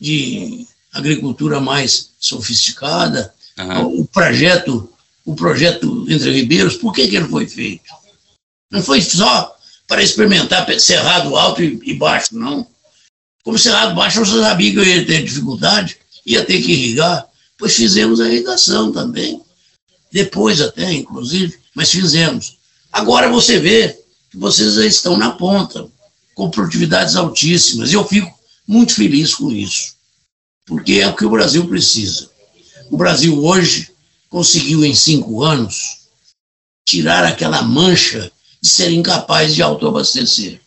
de 0.00 0.66
agricultura 0.92 1.60
mais 1.60 2.10
sofisticada. 2.20 3.34
Uhum. 3.58 4.00
O 4.00 4.06
projeto, 4.06 4.92
o 5.24 5.34
projeto 5.34 6.06
Entre 6.08 6.30
Ribeiros, 6.30 6.76
por 6.76 6.92
que, 6.92 7.08
que 7.08 7.16
ele 7.16 7.28
foi 7.28 7.46
feito? 7.46 7.90
Não 8.70 8.82
foi 8.82 9.00
só 9.00 9.56
para 9.86 10.02
experimentar 10.02 10.68
cerrado 10.78 11.36
alto 11.36 11.62
e, 11.62 11.80
e 11.84 11.94
baixo, 11.94 12.36
não. 12.36 12.66
Como 13.42 13.58
cerrado 13.58 13.94
baixo, 13.94 14.24
você 14.24 14.38
sabia 14.38 14.72
que 14.72 14.78
eu 14.78 14.84
ia 14.84 15.04
ter 15.04 15.24
dificuldade, 15.24 15.96
ia 16.24 16.44
ter 16.44 16.62
que 16.62 16.72
irrigar, 16.72 17.26
pois 17.58 17.74
fizemos 17.74 18.20
a 18.20 18.28
irrigação 18.28 18.92
também. 18.92 19.42
Depois 20.12 20.60
até, 20.60 20.92
inclusive, 20.92 21.58
mas 21.74 21.90
fizemos. 21.90 22.58
Agora 22.92 23.28
você 23.28 23.58
vê 23.58 23.98
que 24.30 24.36
vocês 24.36 24.74
já 24.74 24.86
estão 24.86 25.16
na 25.16 25.32
ponta, 25.32 25.86
com 26.34 26.50
produtividades 26.50 27.16
altíssimas, 27.16 27.90
e 27.90 27.94
eu 27.94 28.06
fico 28.06 28.32
muito 28.66 28.94
feliz 28.94 29.34
com 29.34 29.50
isso 29.50 29.92
porque 30.66 30.94
é 30.94 31.08
o 31.08 31.16
que 31.16 31.24
o 31.24 31.30
Brasil 31.30 31.66
precisa. 31.66 32.30
O 32.90 32.96
Brasil 32.96 33.42
hoje 33.44 33.90
conseguiu, 34.28 34.84
em 34.84 34.94
cinco 34.94 35.42
anos, 35.42 36.08
tirar 36.86 37.24
aquela 37.24 37.62
mancha 37.62 38.30
de 38.60 38.68
ser 38.68 38.90
incapaz 38.90 39.54
de 39.54 39.62
autoabastecer. 39.62 40.60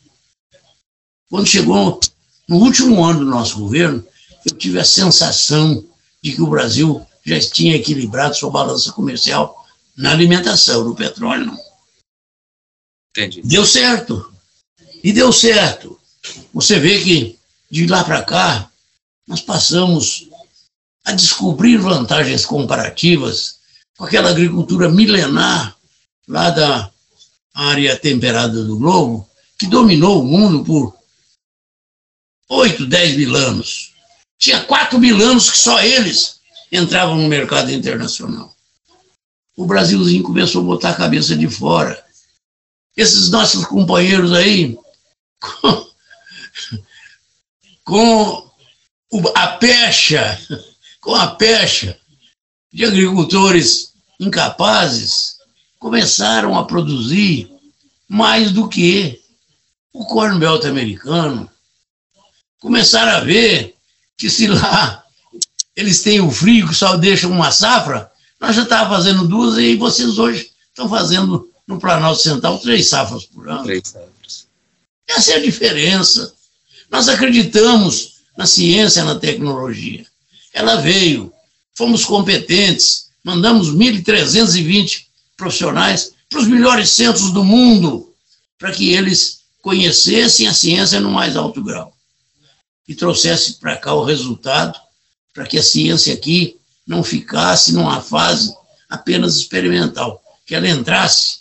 Quando 1.30 1.48
chegou 1.48 2.00
no 2.48 2.58
último 2.58 3.04
ano 3.04 3.20
do 3.20 3.26
nosso 3.26 3.60
governo, 3.60 4.06
eu 4.46 4.56
tive 4.56 4.80
a 4.80 4.86
sensação 4.86 5.84
de 6.22 6.34
que 6.34 6.42
o 6.42 6.48
Brasil 6.48 7.06
já 7.26 7.40
tinha 7.40 7.76
equilibrado 7.76 8.36
sua 8.36 8.52
balança 8.52 8.92
comercial 8.92 9.66
na 9.98 10.12
alimentação, 10.12 10.84
no 10.84 10.96
petróleo 10.96 11.46
não. 11.46 11.58
Entendi. 13.12 13.42
Deu 13.44 13.66
certo. 13.66 14.32
E 15.04 15.14
deu 15.14 15.32
certo. 15.32 16.00
Você 16.54 16.80
vê 16.80 17.02
que 17.02 17.40
de 17.72 17.88
lá 17.88 18.04
para 18.04 18.24
cá, 18.24 18.72
nós 19.28 19.42
passamos 19.42 20.30
a 21.04 21.12
descobrir 21.12 21.78
vantagens 21.78 22.46
comparativas 22.46 23.60
com 23.98 24.06
aquela 24.06 24.30
agricultura 24.30 24.90
milenar 24.90 25.76
lá 26.28 26.50
da 26.50 26.92
área 27.54 27.98
temperada 27.98 28.64
do 28.64 28.78
globo, 28.78 29.28
que 29.58 29.68
dominou 29.68 30.22
o 30.22 30.26
mundo 30.26 30.64
por 30.64 30.96
8, 32.50 32.86
10 32.86 33.18
mil 33.18 33.36
anos. 33.36 33.94
Tinha 34.38 34.64
4 34.64 35.00
mil 35.00 35.22
anos 35.22 35.50
que 35.50 35.58
só 35.58 35.82
eles 35.82 36.40
entravam 36.72 37.16
no 37.18 37.28
mercado 37.28 37.72
internacional. 37.72 38.54
O 39.56 39.66
Brasilzinho 39.66 40.24
começou 40.24 40.62
a 40.62 40.66
botar 40.66 40.90
a 40.90 40.96
cabeça 40.96 41.36
de 41.36 41.48
fora. 41.48 42.04
Esses 42.98 43.30
nossos 43.30 43.66
companheiros 43.66 44.34
aí, 44.34 44.78
com, 45.40 45.88
com 47.84 48.45
a 49.36 49.48
pecha, 49.48 50.40
com 51.02 51.16
a 51.16 51.28
pecha 51.28 51.98
de 52.72 52.86
agricultores 52.86 53.94
incapazes, 54.20 55.38
começaram 55.80 56.58
a 56.58 56.66
produzir 56.66 57.50
mais 58.08 58.52
do 58.52 58.68
que 58.68 59.22
o 59.94 60.06
Corn 60.06 60.40
Belt 60.40 60.66
americano. 60.66 61.50
Começaram 62.60 63.18
a 63.18 63.20
ver 63.22 63.76
que 64.18 64.30
se 64.30 64.48
lá 64.48 65.04
eles 65.76 66.02
têm 66.02 66.22
o 66.22 66.32
frio 66.32 66.68
que 66.68 66.76
só 66.76 66.98
deixam 66.98 67.32
uma 67.32 67.52
safra, 67.52 68.12
nós 68.40 68.56
já 68.56 68.64
estávamos 68.64 68.98
fazendo 68.98 69.28
duas 69.28 69.58
e 69.58 69.76
vocês 69.76 70.18
hoje 70.18 70.52
estão 70.70 70.90
fazendo 70.90 71.50
no 71.68 71.80
Planalto 71.80 72.22
Central 72.22 72.60
três 72.60 72.88
safras 72.88 73.26
por 73.26 73.48
ano. 73.50 73.64
Três 73.64 73.88
safras. 73.88 74.48
Essa 75.08 75.34
é 75.34 75.36
a 75.36 75.42
diferença. 75.42 76.34
Nós 76.90 77.08
acreditamos 77.08 78.15
na 78.38 78.46
ciência, 78.46 79.04
na 79.04 79.16
tecnologia. 79.16 80.06
Ela 80.54 80.78
veio, 80.78 81.32
fomos 81.74 82.06
competentes, 82.06 83.10
mandamos 83.24 83.70
1.320 83.74 85.06
profissionais 85.38 86.14
para 86.30 86.40
os 86.40 86.48
melhores 86.48 86.90
centros 86.90 87.32
do 87.32 87.44
mundo, 87.44 88.14
para 88.58 88.72
que 88.72 88.92
eles 88.92 89.42
conhecessem 89.62 90.48
a 90.48 90.54
ciência 90.54 91.00
no 91.00 91.12
mais 91.12 91.36
alto 91.36 91.64
grau 91.64 91.96
e 92.88 92.94
trouxessem 92.94 93.56
para 93.56 93.78
cá 93.78 93.94
o 93.94 94.04
resultado, 94.04 94.80
para 95.34 95.46
que 95.46 95.58
a 95.58 95.64
ciência 95.64 96.14
aqui 96.14 96.58
não 96.86 97.04
ficasse 97.04 97.74
numa 97.74 98.00
fase 98.00 98.56
apenas 98.88 99.36
experimental, 99.38 100.22
que 100.46 100.54
ela 100.54 100.70
entrasse 100.70 101.40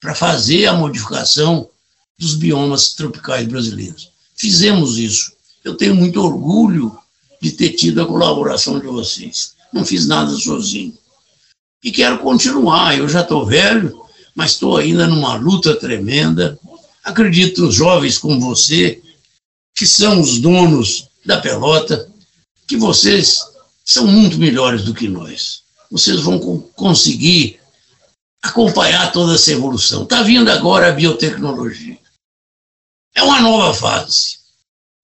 para 0.00 0.14
fazer 0.14 0.66
a 0.66 0.74
modificação 0.74 1.70
dos 2.18 2.34
biomas 2.34 2.92
tropicais 2.94 3.46
brasileiros. 3.46 4.10
Fizemos 4.36 4.98
isso. 4.98 5.32
Eu 5.64 5.76
tenho 5.76 5.94
muito 5.94 6.20
orgulho 6.20 6.96
de 7.40 7.52
ter 7.52 7.70
tido 7.70 8.02
a 8.02 8.06
colaboração 8.06 8.78
de 8.78 8.86
vocês. 8.86 9.54
Não 9.72 9.84
fiz 9.84 10.06
nada 10.06 10.32
sozinho. 10.34 10.96
E 11.82 11.90
quero 11.90 12.18
continuar. 12.18 12.96
Eu 12.96 13.08
já 13.08 13.22
estou 13.22 13.46
velho, 13.46 14.00
mas 14.34 14.52
estou 14.52 14.76
ainda 14.76 15.06
numa 15.06 15.34
luta 15.34 15.74
tremenda. 15.74 16.58
Acredito 17.02 17.70
jovens 17.70 18.18
como 18.18 18.40
você, 18.40 19.02
que 19.74 19.86
são 19.86 20.20
os 20.20 20.38
donos 20.38 21.08
da 21.24 21.40
pelota, 21.40 22.08
que 22.66 22.76
vocês 22.76 23.40
são 23.84 24.06
muito 24.06 24.38
melhores 24.38 24.84
do 24.84 24.94
que 24.94 25.08
nós. 25.08 25.62
Vocês 25.90 26.20
vão 26.20 26.38
conseguir 26.74 27.60
acompanhar 28.42 29.12
toda 29.12 29.34
essa 29.34 29.52
evolução. 29.52 30.04
Está 30.04 30.22
vindo 30.22 30.50
agora 30.50 30.88
a 30.88 30.92
biotecnologia. 30.92 31.98
É 33.14 33.22
uma 33.22 33.40
nova 33.40 33.74
fase. 33.74 34.41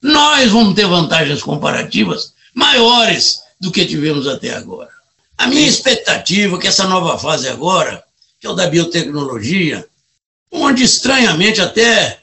Nós 0.03 0.51
vamos 0.51 0.75
ter 0.75 0.87
vantagens 0.87 1.43
comparativas 1.43 2.35
maiores 2.55 3.43
do 3.61 3.73
que 3.73 3.87
tivemos 3.87 4.27
até 4.27 4.55
agora. 4.55 4.91
A 5.37 5.47
minha 5.47 5.67
expectativa 5.67 6.57
é 6.57 6.61
que 6.61 6.67
essa 6.67 6.87
nova 6.87 7.19
fase 7.19 7.49
agora, 7.49 8.03
que 8.41 8.47
é 8.47 8.51
o 8.51 8.55
da 8.55 8.69
biotecnologia, 8.69 9.87
onde 10.51 10.83
estranhamente 10.83 11.61
até 11.61 12.21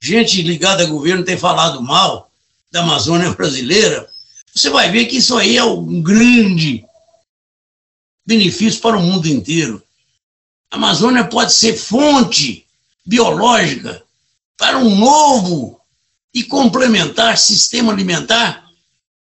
gente 0.00 0.42
ligada 0.42 0.82
a 0.82 0.86
governo 0.86 1.24
tem 1.24 1.36
falado 1.36 1.80
mal 1.82 2.30
da 2.70 2.80
Amazônia 2.80 3.30
brasileira, 3.34 4.08
você 4.54 4.70
vai 4.70 4.90
ver 4.90 5.06
que 5.06 5.16
isso 5.16 5.36
aí 5.36 5.56
é 5.56 5.64
um 5.64 6.02
grande 6.02 6.84
benefício 8.26 8.80
para 8.80 8.96
o 8.96 9.02
mundo 9.02 9.26
inteiro. 9.26 9.82
A 10.70 10.76
Amazônia 10.76 11.24
pode 11.24 11.52
ser 11.52 11.76
fonte 11.76 12.66
biológica 13.04 14.02
para 14.56 14.78
um 14.78 14.96
novo 14.96 15.81
e 16.34 16.42
complementar 16.44 17.36
sistema 17.36 17.92
alimentar 17.92 18.64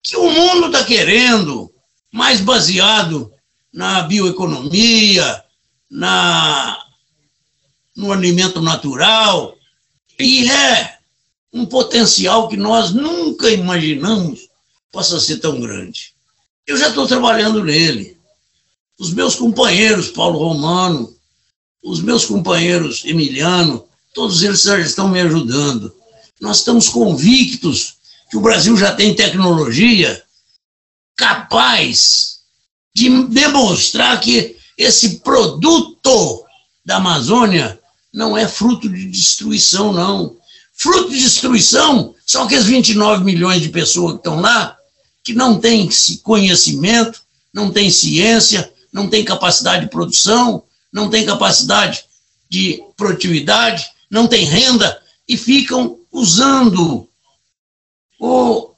que 0.02 0.16
o 0.16 0.30
mundo 0.30 0.66
está 0.66 0.84
querendo, 0.84 1.72
mais 2.12 2.40
baseado 2.40 3.32
na 3.72 4.02
bioeconomia, 4.02 5.44
na, 5.90 6.78
no 7.96 8.12
alimento 8.12 8.60
natural, 8.60 9.56
e 10.18 10.50
é 10.50 10.98
um 11.52 11.64
potencial 11.64 12.48
que 12.48 12.56
nós 12.56 12.92
nunca 12.92 13.50
imaginamos 13.50 14.48
possa 14.90 15.18
ser 15.20 15.38
tão 15.38 15.60
grande. 15.60 16.12
Eu 16.66 16.76
já 16.76 16.88
estou 16.88 17.06
trabalhando 17.06 17.64
nele. 17.64 18.16
Os 18.98 19.12
meus 19.12 19.34
companheiros, 19.34 20.10
Paulo 20.10 20.38
Romano, 20.38 21.14
os 21.82 22.00
meus 22.00 22.24
companheiros 22.24 23.04
Emiliano, 23.04 23.84
todos 24.14 24.42
eles 24.42 24.62
já 24.62 24.78
estão 24.78 25.08
me 25.08 25.20
ajudando. 25.20 25.94
Nós 26.42 26.58
estamos 26.58 26.88
convictos 26.88 27.94
que 28.28 28.36
o 28.36 28.40
Brasil 28.40 28.76
já 28.76 28.92
tem 28.92 29.14
tecnologia 29.14 30.20
capaz 31.16 32.38
de 32.92 33.08
demonstrar 33.28 34.20
que 34.20 34.56
esse 34.76 35.20
produto 35.20 36.44
da 36.84 36.96
Amazônia 36.96 37.78
não 38.12 38.36
é 38.36 38.48
fruto 38.48 38.88
de 38.88 39.06
destruição, 39.06 39.92
não. 39.92 40.36
Fruto 40.74 41.10
de 41.10 41.20
destruição 41.20 42.12
são 42.26 42.42
aqueles 42.42 42.66
29 42.66 43.22
milhões 43.22 43.62
de 43.62 43.68
pessoas 43.68 44.14
que 44.14 44.18
estão 44.18 44.40
lá, 44.40 44.76
que 45.22 45.32
não 45.32 45.60
têm 45.60 45.88
conhecimento, 46.24 47.22
não 47.54 47.70
têm 47.70 47.88
ciência, 47.88 48.68
não 48.92 49.06
têm 49.06 49.24
capacidade 49.24 49.84
de 49.84 49.90
produção, 49.92 50.64
não 50.92 51.08
têm 51.08 51.24
capacidade 51.24 52.04
de 52.50 52.82
produtividade, 52.96 53.88
não 54.10 54.26
têm 54.26 54.44
renda 54.44 55.01
e 55.32 55.36
ficam 55.38 55.98
usando 56.12 57.08
o 58.20 58.74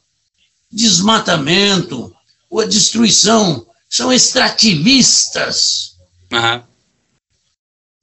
desmatamento, 0.71 2.15
ou 2.49 2.61
a 2.61 2.65
destruição. 2.65 3.67
São 3.91 4.13
extrativistas. 4.13 5.97
Uhum. 6.33 6.63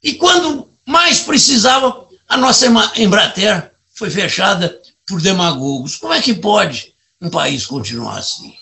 E 0.03 0.15
quando 0.15 0.69
mais 0.85 1.21
precisava, 1.21 2.09
a 2.27 2.35
nossa 2.35 2.65
Embrater 2.97 3.73
foi 3.93 4.09
fechada 4.09 4.81
por 5.07 5.21
demagogos. 5.21 5.95
Como 5.95 6.13
é 6.13 6.21
que 6.21 6.33
pode 6.33 6.93
um 7.21 7.29
país 7.29 7.65
continuar 7.65 8.17
assim? 8.17 8.53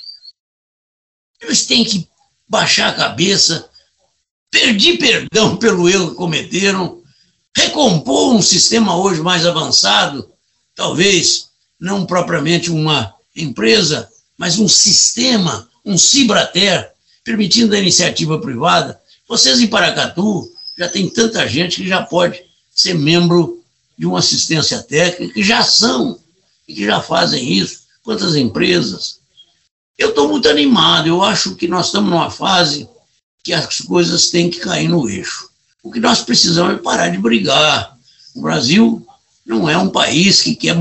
Eles 1.41 1.65
têm 1.65 1.83
que 1.83 2.07
baixar 2.47 2.89
a 2.89 2.95
cabeça, 2.95 3.67
pedir 4.51 4.99
perdão 4.99 5.57
pelo 5.57 5.89
erro 5.89 6.11
que 6.11 6.15
cometeram, 6.15 6.98
recompor 7.55 8.33
um 8.33 8.41
sistema 8.41 8.95
hoje 8.95 9.21
mais 9.21 9.45
avançado, 9.45 10.29
talvez 10.75 11.49
não 11.79 12.05
propriamente 12.05 12.71
uma 12.71 13.13
empresa, 13.35 14.09
mas 14.37 14.59
um 14.59 14.67
sistema, 14.67 15.69
um 15.85 15.97
Cibrater, 15.97 16.91
permitindo 17.23 17.75
a 17.75 17.79
iniciativa 17.79 18.39
privada. 18.39 18.99
Vocês 19.27 19.59
em 19.59 19.67
Paracatu 19.67 20.51
já 20.77 20.87
tem 20.87 21.09
tanta 21.09 21.47
gente 21.47 21.81
que 21.81 21.87
já 21.87 22.01
pode 22.01 22.41
ser 22.73 22.93
membro 22.93 23.61
de 23.97 24.05
uma 24.05 24.19
assistência 24.19 24.81
técnica, 24.81 25.33
que 25.33 25.43
já 25.43 25.63
são 25.63 26.19
e 26.67 26.73
que 26.73 26.85
já 26.85 27.01
fazem 27.01 27.51
isso. 27.51 27.81
Quantas 28.01 28.35
empresas? 28.35 29.19
Eu 29.97 30.09
estou 30.09 30.29
muito 30.29 30.47
animado, 30.47 31.07
eu 31.07 31.21
acho 31.21 31.55
que 31.55 31.67
nós 31.67 31.87
estamos 31.87 32.09
numa 32.09 32.31
fase 32.31 32.87
que 33.43 33.51
as 33.51 33.81
coisas 33.81 34.29
têm 34.29 34.49
que 34.49 34.59
cair 34.59 34.87
no 34.87 35.09
eixo. 35.09 35.48
O 35.83 35.91
que 35.91 35.99
nós 35.99 36.21
precisamos 36.21 36.73
é 36.73 36.77
parar 36.77 37.09
de 37.09 37.17
brigar. 37.17 37.97
O 38.35 38.41
Brasil 38.41 39.05
não 39.45 39.69
é 39.69 39.77
um 39.77 39.89
país 39.89 40.41
que 40.41 40.55
quer. 40.55 40.75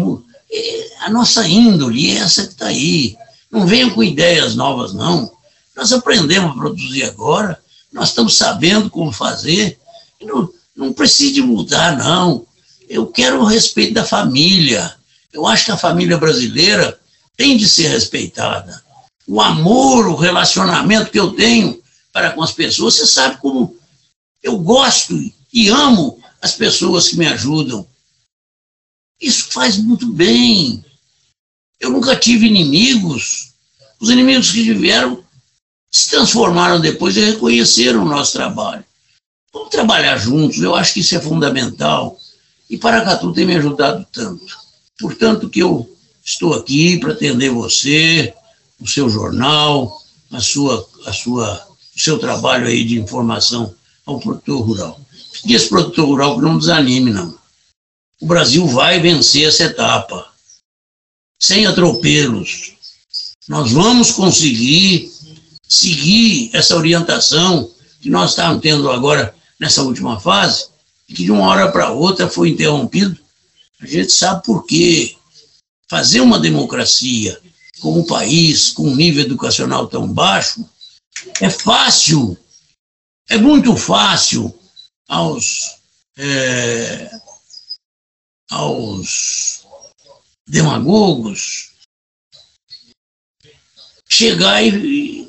É, 0.50 0.88
a 1.00 1.10
nossa 1.10 1.46
índole 1.46 2.10
é 2.10 2.18
essa 2.18 2.46
que 2.46 2.52
está 2.52 2.66
aí. 2.66 3.16
Não 3.50 3.66
venham 3.66 3.90
com 3.90 4.02
ideias 4.02 4.54
novas, 4.54 4.92
não. 4.92 5.30
Nós 5.76 5.92
aprendemos 5.92 6.50
a 6.50 6.58
produzir 6.58 7.04
agora, 7.04 7.60
nós 7.92 8.08
estamos 8.08 8.36
sabendo 8.36 8.90
como 8.90 9.12
fazer. 9.12 9.78
Não, 10.20 10.50
não 10.76 10.92
precisa 10.92 11.34
de 11.34 11.42
mudar, 11.42 11.96
não. 11.96 12.44
Eu 12.88 13.06
quero 13.06 13.40
o 13.40 13.46
respeito 13.46 13.94
da 13.94 14.04
família. 14.04 14.94
Eu 15.32 15.46
acho 15.46 15.66
que 15.66 15.70
a 15.70 15.76
família 15.76 16.18
brasileira 16.18 16.98
tem 17.36 17.56
de 17.56 17.68
ser 17.68 17.88
respeitada. 17.88 18.82
O 19.26 19.40
amor, 19.40 20.08
o 20.08 20.16
relacionamento 20.16 21.10
que 21.10 21.20
eu 21.20 21.32
tenho 21.32 21.80
para 22.12 22.30
com 22.30 22.42
as 22.42 22.52
pessoas. 22.52 22.94
Você 22.94 23.06
sabe 23.06 23.36
como 23.36 23.77
eu 24.42 24.58
gosto 24.58 25.14
e 25.52 25.68
amo 25.68 26.20
as 26.40 26.54
pessoas 26.54 27.08
que 27.08 27.16
me 27.16 27.26
ajudam. 27.26 27.86
Isso 29.20 29.50
faz 29.50 29.76
muito 29.76 30.12
bem. 30.12 30.84
Eu 31.80 31.90
nunca 31.90 32.16
tive 32.16 32.46
inimigos. 32.46 33.52
Os 34.00 34.10
inimigos 34.10 34.50
que 34.50 34.62
tiveram 34.62 35.24
se 35.90 36.10
transformaram 36.10 36.80
depois 36.80 37.16
e 37.16 37.20
reconheceram 37.20 38.02
o 38.02 38.08
nosso 38.08 38.32
trabalho. 38.32 38.84
Vamos 39.52 39.70
trabalhar 39.70 40.18
juntos, 40.18 40.60
eu 40.60 40.74
acho 40.74 40.94
que 40.94 41.00
isso 41.00 41.16
é 41.16 41.20
fundamental. 41.20 42.18
E 42.68 42.76
Paracatu 42.76 43.32
tem 43.32 43.46
me 43.46 43.56
ajudado 43.56 44.06
tanto. 44.12 44.44
Portanto, 45.00 45.48
que 45.48 45.60
eu 45.60 45.88
estou 46.22 46.54
aqui 46.54 46.98
para 46.98 47.12
atender 47.12 47.50
você, 47.50 48.34
o 48.78 48.86
seu 48.86 49.08
jornal, 49.08 50.00
a 50.30 50.40
sua, 50.40 50.86
a 51.06 51.12
sua, 51.12 51.66
o 51.96 52.00
seu 52.00 52.18
trabalho 52.18 52.66
aí 52.66 52.84
de 52.84 53.00
informação 53.00 53.74
ao 54.08 54.18
produtor 54.18 54.62
rural. 54.62 55.00
E 55.44 55.54
esse 55.54 55.68
produtor 55.68 56.06
rural 56.06 56.36
que 56.36 56.42
não 56.42 56.58
desanime, 56.58 57.12
não. 57.12 57.38
O 58.20 58.26
Brasil 58.26 58.66
vai 58.66 58.98
vencer 58.98 59.46
essa 59.46 59.64
etapa, 59.64 60.26
sem 61.38 61.66
atropelos. 61.66 62.72
Nós 63.46 63.70
vamos 63.70 64.10
conseguir 64.10 65.12
seguir 65.68 66.50
essa 66.54 66.74
orientação 66.74 67.70
que 68.00 68.08
nós 68.08 68.30
estamos 68.30 68.62
tendo 68.62 68.90
agora 68.90 69.34
nessa 69.60 69.82
última 69.82 70.18
fase, 70.18 70.68
que 71.06 71.14
de 71.24 71.30
uma 71.30 71.46
hora 71.46 71.70
para 71.70 71.92
outra 71.92 72.28
foi 72.28 72.48
interrompido. 72.50 73.16
A 73.80 73.86
gente 73.86 74.10
sabe 74.10 74.42
por 74.42 74.64
quê. 74.66 75.14
Fazer 75.90 76.20
uma 76.20 76.38
democracia 76.38 77.40
como 77.80 78.00
um 78.00 78.06
país 78.06 78.70
com 78.72 78.88
um 78.88 78.94
nível 78.94 79.24
educacional 79.24 79.86
tão 79.86 80.06
baixo 80.06 80.68
é 81.40 81.48
fácil, 81.48 82.36
é 83.28 83.36
muito 83.36 83.76
fácil 83.76 84.54
aos, 85.06 85.76
é, 86.16 87.10
aos 88.50 89.64
demagogos 90.46 91.72
chegar 94.08 94.62
e 94.64 95.28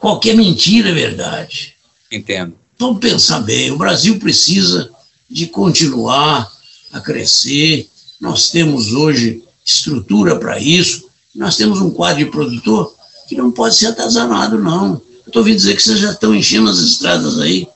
qualquer 0.00 0.34
mentira 0.34 0.88
é 0.88 0.94
verdade. 0.94 1.74
Entendo. 2.10 2.58
Vamos 2.78 2.98
pensar 2.98 3.40
bem, 3.40 3.70
o 3.70 3.78
Brasil 3.78 4.18
precisa 4.18 4.90
de 5.30 5.46
continuar 5.46 6.50
a 6.92 7.00
crescer. 7.00 7.88
Nós 8.20 8.50
temos 8.50 8.92
hoje 8.92 9.42
estrutura 9.64 10.38
para 10.38 10.58
isso. 10.58 11.08
Nós 11.34 11.56
temos 11.56 11.80
um 11.80 11.90
quadro 11.90 12.24
de 12.24 12.30
produtor 12.30 12.94
que 13.28 13.34
não 13.34 13.50
pode 13.50 13.76
ser 13.76 13.86
atazanado, 13.86 14.58
não. 14.58 15.00
Eu 15.24 15.30
estou 15.30 15.40
ouvindo 15.40 15.56
dizer 15.56 15.74
que 15.74 15.82
vocês 15.82 15.98
já 15.98 16.12
estão 16.12 16.34
enchendo 16.34 16.70
as 16.70 16.78
estradas 16.78 17.38
aí 17.38 17.66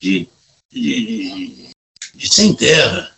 de, 0.00 0.28
de, 0.70 1.70
de, 2.14 2.28
sem 2.28 2.54
terra. 2.54 3.10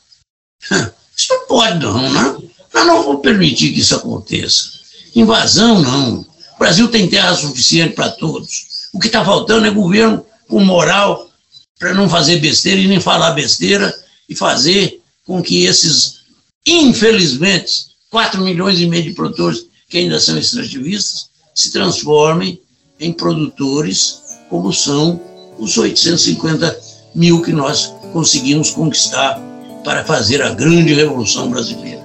Isso 1.17 1.35
não 1.35 1.47
pode, 1.47 1.79
não, 1.85 2.11
né? 2.11 2.49
Nós 2.73 2.87
não 2.87 3.03
vamos 3.03 3.23
permitir 3.23 3.73
que 3.73 3.81
isso 3.81 3.95
aconteça. 3.95 4.71
Invasão, 5.15 5.83
não. 5.83 6.21
O 6.21 6.59
Brasil 6.59 6.89
tem 6.89 7.09
terra 7.09 7.35
suficiente 7.35 7.95
para 7.95 8.11
todos. 8.11 8.89
O 8.93 9.01
que 9.01 9.09
está 9.09 9.25
faltando 9.25 9.67
é 9.67 9.71
governo 9.71 10.25
com 10.49 10.65
moral 10.65 11.31
para 11.79 11.93
não 11.93 12.09
fazer 12.09 12.39
besteira 12.39 12.81
e 12.81 12.87
nem 12.87 13.01
falar 13.01 13.33
besteira 13.33 13.95
e 14.29 14.37
fazer 14.37 15.01
com 15.25 15.43
que 15.43 15.65
esses, 15.65 16.21
infelizmente, 16.65 17.87
4 18.11 18.41
milhões 18.43 18.79
e 18.79 18.87
meio 18.87 19.05
de 19.05 19.13
produtores 19.13 19.67
que 19.89 19.99
ainda 19.99 20.21
são 20.21 20.39
extrativistas 20.39 21.29
se 21.55 21.71
transformem 21.73 22.61
em 23.01 23.13
produtores 23.13 24.39
como 24.51 24.73
são 24.73 25.21
os 25.59 25.77
850 25.79 26.79
mil 27.15 27.41
que 27.43 27.53
nós 27.53 27.95
conseguimos 28.13 28.71
conquistar 28.71 29.41
para 29.85 30.05
fazer 30.05 30.43
a 30.43 30.51
grande 30.51 30.93
revolução 30.93 31.51
brasileira. 31.51 32.05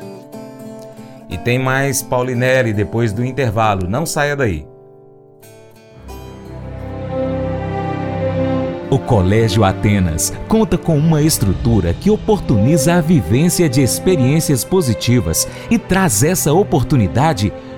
E 1.29 1.37
tem 1.37 1.59
mais 1.59 2.01
Paulinelli 2.01 2.73
depois 2.73 3.11
do 3.11 3.25
intervalo. 3.25 3.89
Não 3.89 4.05
saia 4.05 4.35
daí. 4.35 4.65
O 8.89 8.99
Colégio 8.99 9.63
Atenas 9.63 10.31
conta 10.47 10.77
com 10.77 10.97
uma 10.97 11.21
estrutura 11.21 11.93
que 11.93 12.09
oportuniza 12.09 12.93
a 12.93 13.01
vivência 13.01 13.67
de 13.67 13.81
experiências 13.81 14.63
positivas 14.63 15.47
e 15.69 15.77
traz 15.77 16.23
essa 16.23 16.53
oportunidade 16.53 17.51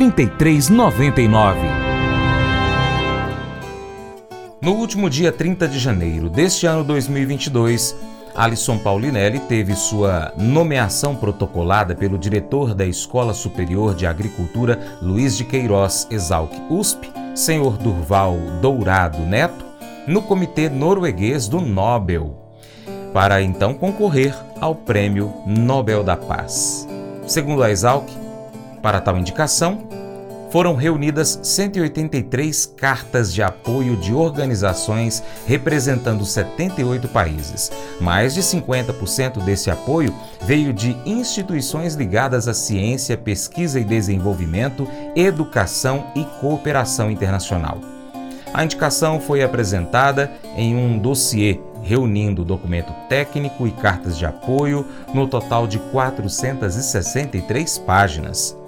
3399. 0.00 1.60
No 4.62 4.72
último 4.72 5.10
dia 5.10 5.30
30 5.30 5.68
de 5.68 5.78
janeiro 5.78 6.30
deste 6.30 6.64
ano 6.66 6.82
2022, 6.84 7.94
Alisson 8.34 8.78
Paulinelli 8.78 9.40
teve 9.40 9.74
sua 9.74 10.32
nomeação 10.38 11.14
protocolada 11.14 11.94
pelo 11.94 12.16
diretor 12.16 12.72
da 12.74 12.86
Escola 12.86 13.34
Superior 13.34 13.94
de 13.94 14.06
Agricultura 14.06 14.80
Luiz 15.02 15.36
de 15.36 15.44
Queiroz 15.44 16.08
Exalc 16.10 16.50
USP, 16.70 17.12
senhor 17.34 17.76
Durval 17.76 18.38
Dourado 18.62 19.18
Neto, 19.18 19.66
no 20.06 20.22
Comitê 20.22 20.70
Norueguês 20.70 21.46
do 21.46 21.60
Nobel, 21.60 22.54
para 23.12 23.42
então 23.42 23.74
concorrer 23.74 24.34
ao 24.62 24.74
Prêmio 24.74 25.30
Nobel 25.46 26.02
da 26.02 26.16
Paz. 26.16 26.88
Segundo 27.26 27.62
a 27.62 27.70
Exalc, 27.70 28.08
para 28.82 29.00
tal 29.00 29.16
indicação, 29.16 29.88
foram 30.50 30.74
reunidas 30.74 31.38
183 31.42 32.66
cartas 32.76 33.32
de 33.32 33.40
apoio 33.40 33.96
de 33.96 34.12
organizações 34.12 35.22
representando 35.46 36.24
78 36.24 37.08
países. 37.08 37.70
Mais 38.00 38.34
de 38.34 38.42
50% 38.42 39.42
desse 39.44 39.70
apoio 39.70 40.12
veio 40.42 40.72
de 40.72 40.96
instituições 41.06 41.94
ligadas 41.94 42.48
à 42.48 42.54
ciência, 42.54 43.16
pesquisa 43.16 43.78
e 43.78 43.84
desenvolvimento, 43.84 44.86
educação 45.14 46.06
e 46.16 46.24
cooperação 46.40 47.10
internacional. 47.10 47.78
A 48.52 48.64
indicação 48.64 49.20
foi 49.20 49.44
apresentada 49.44 50.32
em 50.56 50.74
um 50.74 50.98
dossiê 50.98 51.60
reunindo 51.82 52.44
documento 52.44 52.92
técnico 53.08 53.66
e 53.66 53.70
cartas 53.70 54.18
de 54.18 54.26
apoio 54.26 54.84
no 55.14 55.28
total 55.28 55.68
de 55.68 55.78
463 55.78 57.78
páginas. 57.78 58.59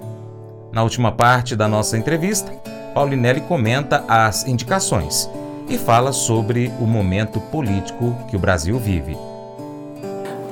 Na 0.73 0.81
última 0.81 1.11
parte 1.11 1.55
da 1.55 1.67
nossa 1.67 1.95
entrevista, 1.95 2.51
Paulinelli 2.95 3.41
comenta 3.41 4.03
as 4.07 4.47
indicações 4.47 5.29
e 5.69 5.77
fala 5.77 6.11
sobre 6.11 6.71
o 6.79 6.87
momento 6.87 7.39
político 7.39 8.17
que 8.27 8.35
o 8.35 8.39
Brasil 8.39 8.79
vive. 8.79 9.15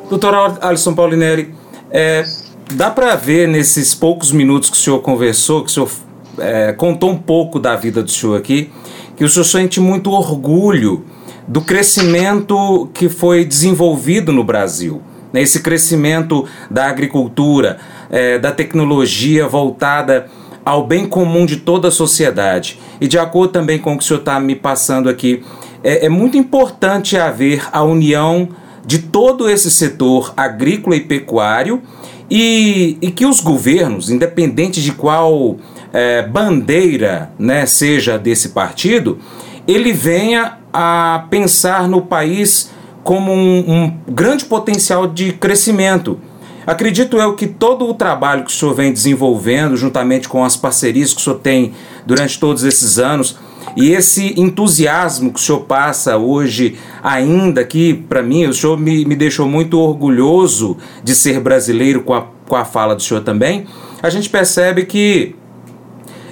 Doutor 0.08 0.60
Alisson 0.62 0.94
Paulinelli, 0.94 1.56
é, 1.90 2.24
dá 2.74 2.92
para 2.92 3.16
ver 3.16 3.48
nesses 3.48 3.96
poucos 3.96 4.32
minutos 4.32 4.70
que 4.70 4.78
o 4.78 4.80
senhor 4.80 5.00
conversou, 5.00 5.64
que 5.64 5.72
o 5.72 5.74
senhor 5.74 5.92
é, 6.38 6.72
contou 6.72 7.10
um 7.10 7.18
pouco 7.18 7.60
da 7.60 7.76
vida 7.76 8.04
do 8.04 8.12
senhor 8.12 8.38
aqui, 8.38 8.72
que 9.18 9.24
o 9.24 9.30
senhor 9.30 9.46
sente 9.46 9.80
muito 9.80 10.12
orgulho 10.12 11.04
do 11.48 11.62
crescimento 11.62 12.88
que 12.94 13.10
foi 13.10 13.44
desenvolvido 13.44 14.32
no 14.32 14.44
Brasil. 14.44 15.02
Né? 15.32 15.42
Esse 15.42 15.62
crescimento 15.62 16.46
da 16.70 16.88
agricultura, 16.88 17.78
é, 18.10 18.38
da 18.38 18.52
tecnologia 18.52 19.48
voltada 19.48 20.28
ao 20.64 20.86
bem 20.86 21.08
comum 21.08 21.46
de 21.46 21.58
toda 21.58 21.88
a 21.88 21.92
sociedade. 21.92 22.80
E 23.00 23.08
de 23.08 23.18
acordo 23.18 23.52
também 23.52 23.80
com 23.80 23.94
o 23.94 23.98
que 23.98 24.04
o 24.04 24.08
senhor 24.08 24.20
está 24.20 24.40
me 24.40 24.56
passando 24.56 25.10
aqui, 25.10 25.44
é, 25.84 26.06
é 26.06 26.10
muito 26.10 26.38
importante 26.38 27.18
haver 27.18 27.68
a 27.72 27.84
união 27.84 28.50
de 28.86 29.00
todo 29.00 29.50
esse 29.50 29.70
setor 29.70 30.34
agrícola 30.36 30.96
e 30.96 31.02
pecuário 31.02 31.82
e, 32.30 32.98
e 33.02 33.12
que 33.12 33.26
os 33.26 33.40
governos, 33.40 34.10
independente 34.10 34.82
de 34.82 34.92
qual 34.92 35.58
é, 35.94 36.22
bandeira 36.24 37.32
né, 37.38 37.66
seja 37.66 38.18
desse 38.18 38.50
partido, 38.50 39.20
ele 39.68 39.92
venha 39.92 40.58
a 40.74 41.26
pensar 41.30 41.88
no 41.88 42.02
país 42.02 42.72
como 43.04 43.32
um, 43.32 43.60
um 43.60 43.98
grande 44.08 44.46
potencial 44.46 45.08
de 45.08 45.34
crescimento. 45.34 46.20
Acredito 46.66 47.18
eu 47.18 47.36
que 47.36 47.48
todo 47.48 47.88
o 47.90 47.94
trabalho 47.94 48.44
que 48.44 48.52
o 48.52 48.54
senhor 48.54 48.76
vem 48.76 48.94
desenvolvendo, 48.94 49.76
juntamente 49.76 50.30
com 50.30 50.44
as 50.44 50.56
parcerias 50.56 51.12
que 51.14 51.20
o 51.20 51.24
senhor 51.24 51.40
tem 51.40 51.74
durante 52.06 52.40
todos 52.40 52.64
esses 52.64 53.00
anos, 53.00 53.38
e 53.76 53.92
esse 53.92 54.40
entusiasmo 54.40 55.32
que 55.32 55.40
o 55.40 55.42
senhor 55.42 55.62
passa 55.62 56.18
hoje, 56.18 56.78
ainda 57.02 57.62
aqui, 57.62 57.94
para 57.94 58.22
mim, 58.22 58.46
o 58.46 58.54
senhor 58.54 58.78
me, 58.78 59.06
me 59.06 59.16
deixou 59.16 59.48
muito 59.48 59.80
orgulhoso 59.80 60.78
de 61.04 61.16
ser 61.16 61.40
brasileiro 61.40 62.02
com 62.02 62.14
a, 62.14 62.26
com 62.48 62.56
a 62.56 62.66
fala 62.66 62.96
do 62.96 63.02
senhor 63.02 63.22
também. 63.24 63.66
A 64.02 64.10
gente 64.10 64.30
percebe 64.30 64.86
que 64.86 65.36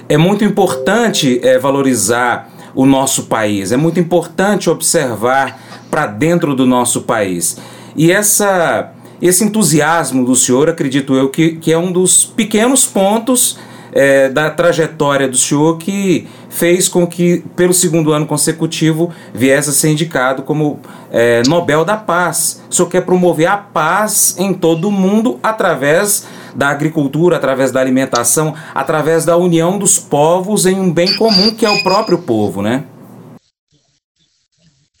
é 0.08 0.16
muito 0.16 0.44
importante 0.44 1.40
é, 1.42 1.58
valorizar 1.58 2.50
o 2.74 2.86
nosso 2.86 3.24
país, 3.24 3.72
é 3.72 3.76
muito 3.76 3.98
importante 3.98 4.70
observar 4.70 5.60
para 5.90 6.06
dentro 6.06 6.54
do 6.54 6.66
nosso 6.66 7.02
país. 7.02 7.58
E 7.96 8.10
essa 8.12 8.92
esse 9.20 9.44
entusiasmo 9.44 10.24
do 10.24 10.34
senhor, 10.34 10.70
acredito 10.70 11.14
eu, 11.14 11.28
que, 11.28 11.56
que 11.56 11.70
é 11.70 11.76
um 11.76 11.92
dos 11.92 12.24
pequenos 12.24 12.86
pontos 12.86 13.58
é, 13.92 14.28
da 14.28 14.50
trajetória 14.50 15.28
do 15.28 15.36
senhor 15.36 15.76
que 15.78 16.26
fez 16.48 16.88
com 16.88 17.06
que, 17.06 17.44
pelo 17.54 17.74
segundo 17.74 18.12
ano 18.12 18.24
consecutivo, 18.24 19.12
viesse 19.34 19.70
a 19.70 19.72
ser 19.72 19.90
indicado 19.90 20.42
como 20.42 20.80
é, 21.10 21.42
Nobel 21.46 21.84
da 21.84 21.96
Paz. 21.96 22.62
O 22.70 22.74
senhor 22.74 22.88
quer 22.88 23.02
promover 23.02 23.46
a 23.46 23.56
paz 23.56 24.36
em 24.38 24.54
todo 24.54 24.88
o 24.88 24.92
mundo 24.92 25.38
através 25.42 26.26
da 26.54 26.68
agricultura, 26.68 27.36
através 27.36 27.70
da 27.70 27.80
alimentação, 27.80 28.54
através 28.74 29.24
da 29.24 29.36
união 29.36 29.78
dos 29.78 29.98
povos 29.98 30.66
em 30.66 30.80
um 30.80 30.90
bem 30.90 31.14
comum 31.16 31.54
que 31.54 31.66
é 31.66 31.70
o 31.70 31.82
próprio 31.82 32.18
povo, 32.18 32.62
né? 32.62 32.84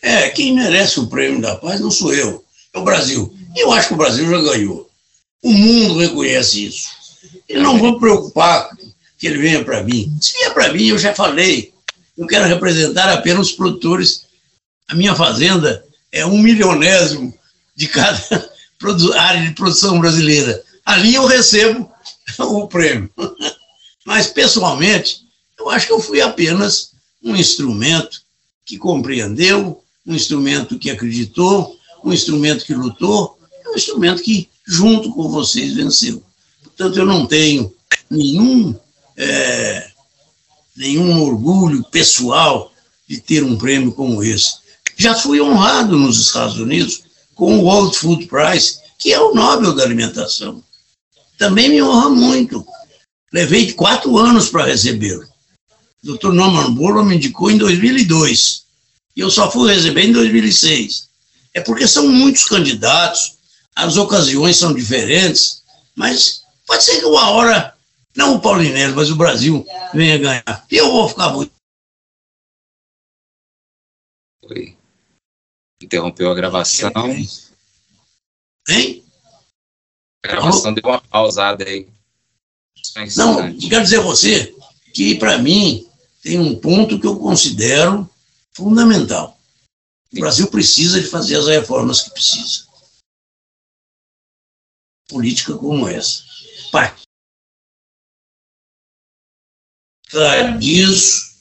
É, 0.02 0.30
quem 0.30 0.54
merece 0.54 0.98
o 0.98 1.06
prêmio 1.06 1.40
da 1.40 1.56
paz 1.56 1.80
não 1.80 1.90
sou 1.90 2.14
eu, 2.14 2.44
é 2.72 2.78
o 2.78 2.84
Brasil. 2.84 3.34
E 3.54 3.60
eu 3.60 3.72
acho 3.72 3.88
que 3.88 3.94
o 3.94 3.98
Brasil 3.98 4.28
já 4.28 4.40
ganhou. 4.40 4.88
O 5.42 5.52
mundo 5.52 5.98
reconhece 5.98 6.66
isso. 6.66 6.88
E 7.48 7.54
não 7.54 7.78
vou 7.78 7.98
preocupar 7.98 8.70
que 9.18 9.26
ele 9.26 9.38
venha 9.38 9.64
para 9.64 9.82
mim. 9.82 10.16
Se 10.20 10.32
vier 10.34 10.52
para 10.54 10.72
mim, 10.72 10.86
eu 10.86 10.98
já 10.98 11.14
falei. 11.14 11.72
Eu 12.16 12.26
quero 12.26 12.46
representar 12.46 13.08
apenas 13.10 13.48
os 13.48 13.52
produtores. 13.52 14.26
A 14.88 14.94
minha 14.94 15.14
fazenda 15.14 15.84
é 16.10 16.24
um 16.24 16.38
milionésimo 16.38 17.34
de 17.74 17.88
cada 17.88 18.50
área 19.18 19.42
de 19.42 19.54
produção 19.54 20.00
brasileira. 20.00 20.62
Ali 20.84 21.14
eu 21.14 21.26
recebo 21.26 21.90
o 22.38 22.66
prêmio. 22.66 23.10
Mas, 24.06 24.26
pessoalmente, 24.26 25.20
eu 25.58 25.68
acho 25.68 25.86
que 25.86 25.92
eu 25.92 26.00
fui 26.00 26.20
apenas 26.20 26.92
um 27.22 27.36
instrumento 27.36 28.22
que 28.64 28.78
compreendeu, 28.78 29.82
um 30.10 30.14
instrumento 30.14 30.78
que 30.78 30.90
acreditou, 30.90 31.78
um 32.04 32.12
instrumento 32.12 32.64
que 32.64 32.74
lutou, 32.74 33.38
um 33.68 33.76
instrumento 33.76 34.22
que, 34.22 34.48
junto 34.66 35.12
com 35.12 35.28
vocês, 35.28 35.74
venceu. 35.74 36.22
Portanto, 36.62 36.98
eu 36.98 37.06
não 37.06 37.26
tenho 37.26 37.72
nenhum 38.10 38.74
é, 39.16 39.90
nenhum 40.76 41.22
orgulho 41.22 41.84
pessoal 41.90 42.72
de 43.08 43.20
ter 43.20 43.44
um 43.44 43.56
prêmio 43.56 43.92
como 43.92 44.22
esse. 44.22 44.54
Já 44.96 45.14
fui 45.14 45.40
honrado 45.40 45.96
nos 45.96 46.18
Estados 46.18 46.58
Unidos 46.58 47.02
com 47.34 47.58
o 47.58 47.64
World 47.64 47.96
Food 47.96 48.26
Prize, 48.26 48.78
que 48.98 49.12
é 49.12 49.20
o 49.20 49.34
Nobel 49.34 49.74
da 49.74 49.82
Alimentação. 49.82 50.62
Também 51.38 51.68
me 51.68 51.82
honra 51.82 52.10
muito. 52.10 52.66
Levei 53.32 53.72
quatro 53.72 54.18
anos 54.18 54.48
para 54.48 54.66
recebê-lo. 54.66 55.24
O 56.02 56.16
Dr. 56.16 56.32
Norman 56.32 56.72
Borlaug 56.72 57.08
me 57.08 57.16
indicou 57.16 57.50
em 57.50 57.58
2002. 57.58 58.64
E 59.20 59.22
eu 59.22 59.30
só 59.30 59.50
fui 59.50 59.70
receber 59.70 60.04
em 60.04 60.12
2006. 60.12 61.10
É 61.52 61.60
porque 61.60 61.86
são 61.86 62.08
muitos 62.08 62.46
candidatos, 62.46 63.36
as 63.76 63.98
ocasiões 63.98 64.56
são 64.56 64.72
diferentes, 64.72 65.62
mas 65.94 66.42
pode 66.66 66.82
ser 66.82 67.00
que 67.00 67.04
uma 67.04 67.28
hora 67.28 67.76
não 68.16 68.36
o 68.36 68.40
Paulinelli, 68.40 68.94
mas 68.94 69.10
o 69.10 69.16
Brasil 69.16 69.66
venha 69.92 70.16
ganhar. 70.16 70.66
E 70.70 70.74
eu 70.74 70.90
vou 70.90 71.06
ficar 71.06 71.34
muito. 71.34 71.52
Oi. 74.44 74.74
Interrompeu 75.82 76.30
a 76.30 76.34
gravação. 76.34 76.90
Hein? 78.70 79.04
A 80.24 80.28
gravação 80.28 80.72
deu 80.72 80.82
uma 80.86 80.98
pausada 80.98 81.62
aí. 81.68 81.86
Não, 83.18 83.54
quero 83.58 83.84
dizer 83.84 83.98
a 83.98 84.02
você 84.02 84.56
que, 84.94 85.16
para 85.16 85.36
mim, 85.36 85.86
tem 86.22 86.38
um 86.38 86.58
ponto 86.58 86.98
que 86.98 87.06
eu 87.06 87.18
considero 87.18 88.08
fundamental. 88.60 89.40
O 90.12 90.20
Brasil 90.20 90.50
precisa 90.50 91.00
de 91.00 91.08
fazer 91.08 91.36
as 91.36 91.46
reformas 91.46 92.02
que 92.02 92.10
precisa. 92.10 92.66
Política 95.08 95.56
como 95.56 95.88
essa 95.88 96.24
disso, 100.58 101.40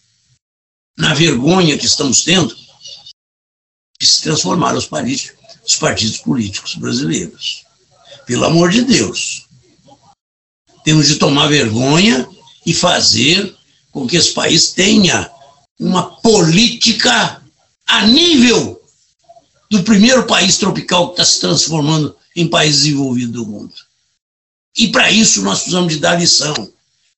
na 0.98 1.14
vergonha 1.14 1.78
que 1.78 1.86
estamos 1.86 2.24
tendo, 2.24 2.56
de 4.00 4.08
se 4.08 4.22
transformar 4.22 4.76
os, 4.76 4.90
os 5.66 5.76
partidos 5.76 6.20
políticos 6.20 6.76
brasileiros. 6.76 7.66
Pelo 8.26 8.46
amor 8.46 8.70
de 8.70 8.84
Deus. 8.84 9.46
Temos 10.86 11.08
de 11.08 11.18
tomar 11.18 11.48
vergonha 11.48 12.28
e 12.66 12.74
fazer 12.74 13.58
com 13.92 14.08
que 14.08 14.16
esse 14.16 14.34
país 14.34 14.72
tenha 14.72 15.30
uma 15.80 16.18
política 16.22 17.42
a 17.88 18.06
nível 18.06 18.80
do 19.72 19.82
primeiro 19.84 20.28
país 20.28 20.58
tropical 20.58 21.08
que 21.08 21.14
está 21.14 21.26
se 21.26 21.40
transformando 21.40 22.16
em 22.36 22.48
país 22.48 22.78
desenvolvido 22.78 23.32
do 23.32 23.46
mundo. 23.46 23.74
E 24.76 24.90
para 24.90 25.10
isso 25.10 25.42
nós 25.42 25.60
precisamos 25.60 25.94
de 25.94 26.00
dar 26.00 26.20
lição. 26.20 26.54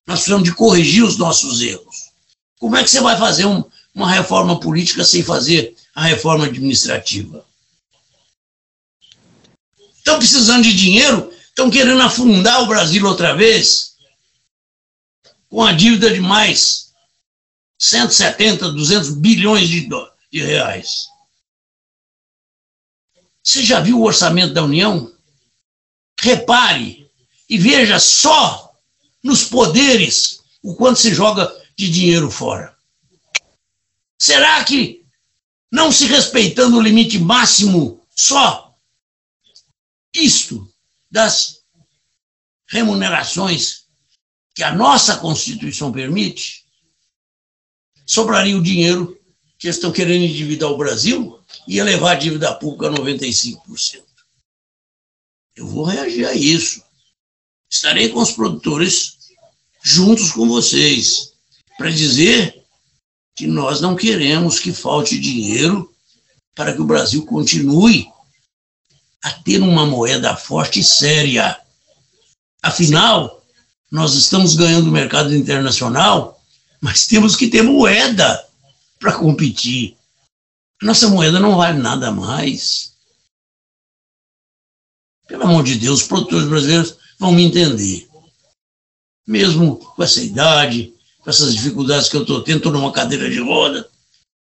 Nós 0.06 0.19
precisamos 0.19 0.43
de 0.43 0.54
corrigir 0.54 1.04
os 1.04 1.17
nossos 1.17 1.62
erros. 1.62 2.12
Como 2.60 2.76
é 2.76 2.84
que 2.84 2.89
você 2.89 3.02
vai 3.02 3.17
fazer 3.17 3.45
um, 3.45 3.63
uma 3.93 4.10
reforma 4.10 4.60
política 4.60 5.04
sem 5.04 5.24
fazer 5.24 5.76
a 5.95 6.04
reforma 6.04 6.45
administrativa? 6.45 7.45
Estão 9.97 10.17
precisando 10.17 10.63
de 10.63 10.74
dinheiro? 10.74 11.32
Estão 11.47 11.69
querendo 11.69 12.02
afundar 12.02 12.62
o 12.63 12.67
Brasil 12.67 13.06
outra 13.06 13.36
vez? 13.36 13.95
Com 15.50 15.63
a 15.63 15.71
dívida 15.71 16.13
de 16.13 16.19
mais 16.19 16.90
170, 17.82 18.72
200 18.74 19.10
bilhões 19.15 19.67
de, 19.67 19.89
de 20.32 20.44
reais. 20.44 21.08
Você 23.44 23.63
já 23.63 23.80
viu 23.80 24.00
o 24.00 24.04
orçamento 24.04 24.54
da 24.54 24.63
União? 24.63 25.12
Repare 26.20 27.10
e 27.50 27.58
veja 27.58 28.00
só 28.00 28.72
nos 29.24 29.46
poderes 29.46 30.44
o 30.62 30.76
quanto 30.76 31.00
se 31.00 31.12
joga 31.12 31.52
de 31.76 31.89
dinheiro 31.89 32.30
fora. 32.30 32.78
Será 34.20 34.63
que, 34.63 35.04
não 35.72 35.91
se 35.91 36.06
respeitando 36.06 36.78
o 36.78 36.82
limite 36.82 37.17
máximo 37.17 38.06
só, 38.15 38.78
isto 40.13 40.72
das 41.10 41.63
remunerações 42.67 43.86
que 44.54 44.62
a 44.62 44.72
nossa 44.72 45.17
Constituição 45.17 45.91
permite, 45.91 46.61
sobraria 48.12 48.58
o 48.58 48.63
dinheiro 48.63 49.17
que 49.58 49.67
estão 49.67 49.91
querendo 49.91 50.24
endividar 50.24 50.69
o 50.69 50.78
Brasil 50.78 51.39
e 51.67 51.78
elevar 51.78 52.15
a 52.15 52.19
dívida 52.19 52.54
pública 52.54 52.88
a 52.88 52.91
95%. 52.91 54.02
Eu 55.56 55.67
vou 55.67 55.84
reagir 55.86 56.26
a 56.26 56.34
isso 56.34 56.82
estarei 57.71 58.10
com 58.10 58.19
os 58.19 58.34
produtores 58.34 59.17
juntos 59.82 60.32
com 60.34 60.47
vocês 60.47 61.32
para 61.78 61.89
dizer 61.89 62.62
que 63.34 63.47
nós 63.47 63.80
não 63.80 63.95
queremos 63.95 64.60
que 64.60 64.74
falte 64.74 65.17
dinheiro 65.17 65.89
para 66.54 66.74
que 66.74 66.82
o 66.82 66.86
Brasil 66.86 67.26
continue 67.26 68.12
a 69.24 69.32
ter 69.32 69.62
uma 69.62 69.86
moeda 69.86 70.36
forte 70.36 70.82
e 70.82 70.84
séria. 70.84 71.58
Afinal, 72.62 73.41
nós 73.89 74.13
estamos 74.15 74.56
ganhando 74.56 74.89
o 74.89 74.91
mercado 74.91 75.34
internacional, 75.34 76.40
mas 76.82 77.06
temos 77.06 77.36
que 77.36 77.48
ter 77.48 77.62
moeda 77.62 78.44
para 79.00 79.13
competir. 79.13 79.96
Nossa 80.82 81.08
moeda 81.08 81.39
não 81.39 81.56
vale 81.56 81.80
nada 81.80 82.12
mais. 82.12 82.94
Pelo 85.28 85.44
amor 85.44 85.63
de 85.63 85.76
Deus, 85.76 86.02
os 86.02 86.08
produtores 86.08 86.48
brasileiros 86.48 86.96
vão 87.20 87.32
me 87.32 87.44
entender. 87.44 88.10
Mesmo 89.28 89.78
com 89.78 90.04
essa 90.04 90.22
idade, 90.22 90.94
com 91.20 91.30
essas 91.30 91.54
dificuldades 91.54 92.10
que 92.10 92.17
eu 92.17 92.22
estou 92.22 92.41
tendo, 92.41 92.58
estou 92.58 92.72
numa 92.72 92.91
cadeira 92.91 93.30
de 93.30 93.39
roda, 93.39 93.88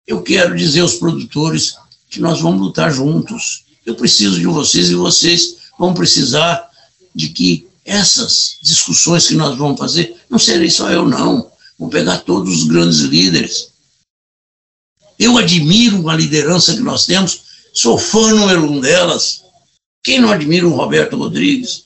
eu 0.08 0.24
quero 0.24 0.58
dizer 0.58 0.82
aos 0.82 0.96
produtores 0.96 1.78
que 2.10 2.20
nós 2.20 2.42
vamos 2.42 2.60
lutar 2.60 2.92
juntos. 2.92 3.66
Eu 3.86 3.96
preciso 3.96 4.40
de 4.40 4.48
vocês 4.48 4.90
e 4.90 4.96
vocês 4.96 5.58
vão 5.78 5.94
precisar 5.94 6.70
de 7.14 7.30
que 7.30 7.68
essas 7.86 8.58
discussões 8.62 9.28
que 9.28 9.36
nós 9.36 9.56
vamos 9.56 9.78
fazer, 9.78 10.18
não 10.28 10.40
serei 10.40 10.72
só 10.72 10.90
eu, 10.90 11.08
não. 11.08 11.52
Vou 11.78 11.90
pegar 11.90 12.20
todos 12.20 12.54
os 12.54 12.64
grandes 12.66 13.00
líderes. 13.00 13.70
Eu 15.18 15.38
admiro 15.38 16.10
a 16.10 16.16
liderança 16.16 16.74
que 16.74 16.82
nós 16.82 17.06
temos, 17.06 17.42
sou 17.74 17.98
fã 17.98 18.34
número 18.34 18.70
um 18.70 18.80
delas. 18.80 19.44
Quem 20.04 20.20
não 20.20 20.32
admira 20.32 20.68
o 20.68 20.76
Roberto 20.76 21.18
Rodrigues? 21.18 21.86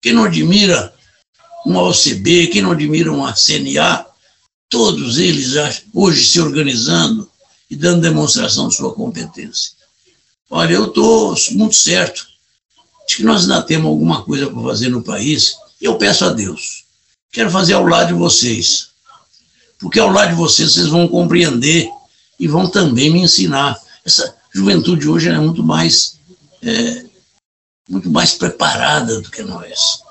Quem 0.00 0.12
não 0.12 0.24
admira 0.24 0.94
uma 1.64 1.82
OCB, 1.82 2.48
quem 2.48 2.62
não 2.62 2.72
admira 2.72 3.12
uma 3.12 3.34
CNA, 3.34 4.06
todos 4.68 5.18
eles 5.18 5.54
hoje 5.92 6.24
se 6.26 6.40
organizando 6.40 7.30
e 7.70 7.76
dando 7.76 8.02
demonstração 8.02 8.68
de 8.68 8.74
sua 8.74 8.92
competência. 8.94 9.72
Olha, 10.50 10.74
eu 10.74 10.86
estou 10.86 11.34
muito 11.52 11.74
certo 11.74 12.26
de 13.06 13.16
que 13.16 13.22
nós 13.22 13.42
ainda 13.42 13.62
temos 13.62 13.86
alguma 13.86 14.22
coisa 14.22 14.50
para 14.50 14.62
fazer 14.62 14.88
no 14.88 15.02
país 15.02 15.54
e 15.80 15.84
eu 15.84 15.96
peço 15.96 16.24
a 16.24 16.30
Deus. 16.30 16.81
Quero 17.32 17.50
fazer 17.50 17.72
ao 17.72 17.86
lado 17.86 18.08
de 18.08 18.12
vocês, 18.12 18.90
porque 19.78 19.98
ao 19.98 20.12
lado 20.12 20.28
de 20.28 20.34
vocês 20.34 20.74
vocês 20.74 20.88
vão 20.88 21.08
compreender 21.08 21.90
e 22.38 22.46
vão 22.46 22.68
também 22.68 23.10
me 23.10 23.20
ensinar. 23.20 23.80
Essa 24.04 24.36
juventude 24.52 25.08
hoje 25.08 25.30
é 25.30 25.38
muito 25.38 25.62
mais 25.62 26.18
é, 26.60 27.06
muito 27.88 28.10
mais 28.10 28.34
preparada 28.34 29.22
do 29.22 29.30
que 29.30 29.42
nós. 29.42 30.02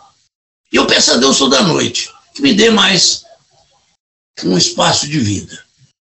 E 0.73 0.75
eu 0.75 0.87
peço 0.87 1.11
a 1.11 1.17
Deus 1.17 1.37
toda 1.37 1.61
noite 1.61 2.09
que 2.33 2.41
me 2.41 2.55
dê 2.55 2.71
mais 2.71 3.23
um 4.43 4.57
espaço 4.57 5.07
de 5.07 5.19
vida, 5.19 5.63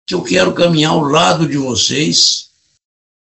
que 0.06 0.14
eu 0.14 0.22
quero 0.22 0.54
caminhar 0.54 0.92
ao 0.92 1.04
lado 1.04 1.48
de 1.48 1.58
vocês, 1.58 2.50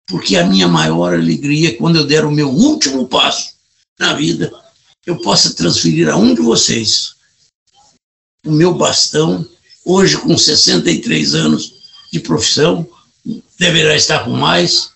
porque 0.06 0.36
a 0.36 0.45
minha 0.45 0.67
maior 0.67 1.13
alegria 1.13 1.69
é 1.69 1.73
quando 1.73 1.95
eu 1.95 2.06
der 2.06 2.26
o 2.26 2.32
meu 2.32 2.50
último 2.50 3.08
passo 3.08 3.54
na 3.97 4.13
vida, 4.13 4.52
eu 5.06 5.21
possa 5.21 5.54
transferir 5.54 6.10
a 6.10 6.17
um 6.17 6.36
de 6.36 6.41
vocês 6.41 7.15
o 8.47 8.51
meu 8.51 8.73
bastão, 8.73 9.45
hoje 9.83 10.17
com 10.17 10.38
63 10.38 11.36
anos 11.36 11.73
de 12.12 12.19
profissão, 12.19 12.88
deverá 13.60 13.95
estar 13.95 14.23
com 14.23 14.31
mais, 14.31 14.91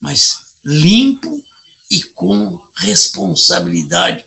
mas 0.00 0.56
limpo 0.64 1.42
e 1.90 2.02
com 2.02 2.60
responsabilidade 2.74 4.24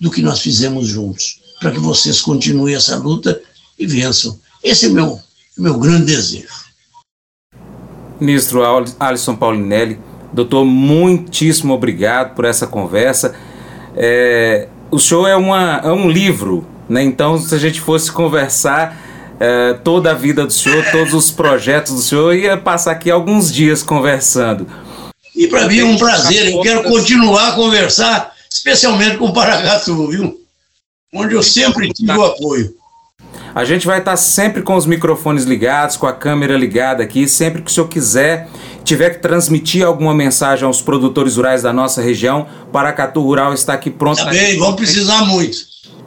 do 0.00 0.10
que 0.10 0.20
nós 0.20 0.40
fizemos 0.40 0.86
juntos, 0.86 1.40
para 1.60 1.70
que 1.70 1.78
vocês 1.78 2.20
continuem 2.20 2.74
essa 2.74 2.96
luta 2.96 3.40
e 3.78 3.86
vençam. 3.86 4.38
Esse 4.62 4.86
é 4.86 4.88
o 4.88 4.92
meu, 4.92 5.20
meu 5.56 5.78
grande 5.78 6.06
desejo. 6.06 6.66
Ministro 8.20 8.62
Alisson 8.98 9.36
Paulinelli, 9.36 9.98
doutor, 10.32 10.64
muitíssimo 10.64 11.72
obrigado 11.72 12.34
por 12.34 12.44
essa 12.44 12.66
conversa. 12.66 13.34
É, 13.94 14.68
o 14.90 14.98
senhor 14.98 15.26
é, 15.26 15.36
uma, 15.36 15.80
é 15.84 15.90
um 15.90 16.10
livro, 16.10 16.66
né? 16.88 17.02
então 17.02 17.38
se 17.38 17.54
a 17.54 17.58
gente 17.58 17.80
fosse 17.80 18.10
conversar 18.10 18.96
é, 19.38 19.74
toda 19.74 20.10
a 20.10 20.14
vida 20.14 20.46
do 20.46 20.52
senhor, 20.52 20.84
todos 20.90 21.14
os 21.14 21.30
projetos 21.30 21.94
do 21.94 22.00
senhor, 22.00 22.34
ia 22.34 22.56
passar 22.56 22.92
aqui 22.92 23.10
alguns 23.10 23.52
dias 23.52 23.82
conversando. 23.82 24.66
E 25.34 25.46
para 25.46 25.66
mim 25.66 25.80
é 25.80 25.84
um 25.84 25.98
prazer, 25.98 26.52
eu 26.52 26.60
quero 26.60 26.82
continuar 26.84 27.48
a 27.48 27.52
conversar, 27.52 28.32
especialmente 28.50 29.18
com 29.18 29.26
o 29.26 29.32
Paracatu, 29.32 30.08
viu? 30.08 30.40
Onde 31.14 31.34
eu 31.34 31.42
sempre 31.42 31.92
tive 31.92 32.12
o 32.12 32.24
apoio. 32.24 32.74
A 33.54 33.64
gente 33.64 33.86
vai 33.86 34.00
estar 34.00 34.16
sempre 34.16 34.62
com 34.62 34.74
os 34.74 34.84
microfones 34.84 35.44
ligados, 35.44 35.96
com 35.96 36.06
a 36.06 36.12
câmera 36.12 36.56
ligada 36.56 37.02
aqui, 37.02 37.26
sempre 37.26 37.62
que 37.62 37.70
o 37.70 37.74
senhor 37.74 37.88
quiser, 37.88 38.48
tiver 38.84 39.10
que 39.10 39.18
transmitir 39.20 39.84
alguma 39.84 40.14
mensagem 40.14 40.66
aos 40.66 40.82
produtores 40.82 41.36
rurais 41.36 41.62
da 41.62 41.72
nossa 41.72 42.02
região, 42.02 42.46
Paracatu 42.70 43.22
Rural 43.22 43.54
está 43.54 43.72
aqui 43.72 43.90
pronto. 43.90 44.18
Tá 44.18 44.30
bem, 44.30 44.58
vamos 44.58 44.76
precisar 44.76 45.24
muito. 45.24 45.56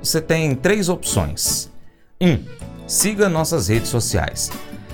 Você 0.00 0.20
tem 0.20 0.54
três 0.54 0.88
opções. 0.88 1.70
1. 2.20 2.28
Um, 2.28 2.44
siga 2.86 3.28
nossas 3.28 3.68
redes 3.68 3.88
sociais. 3.88 4.50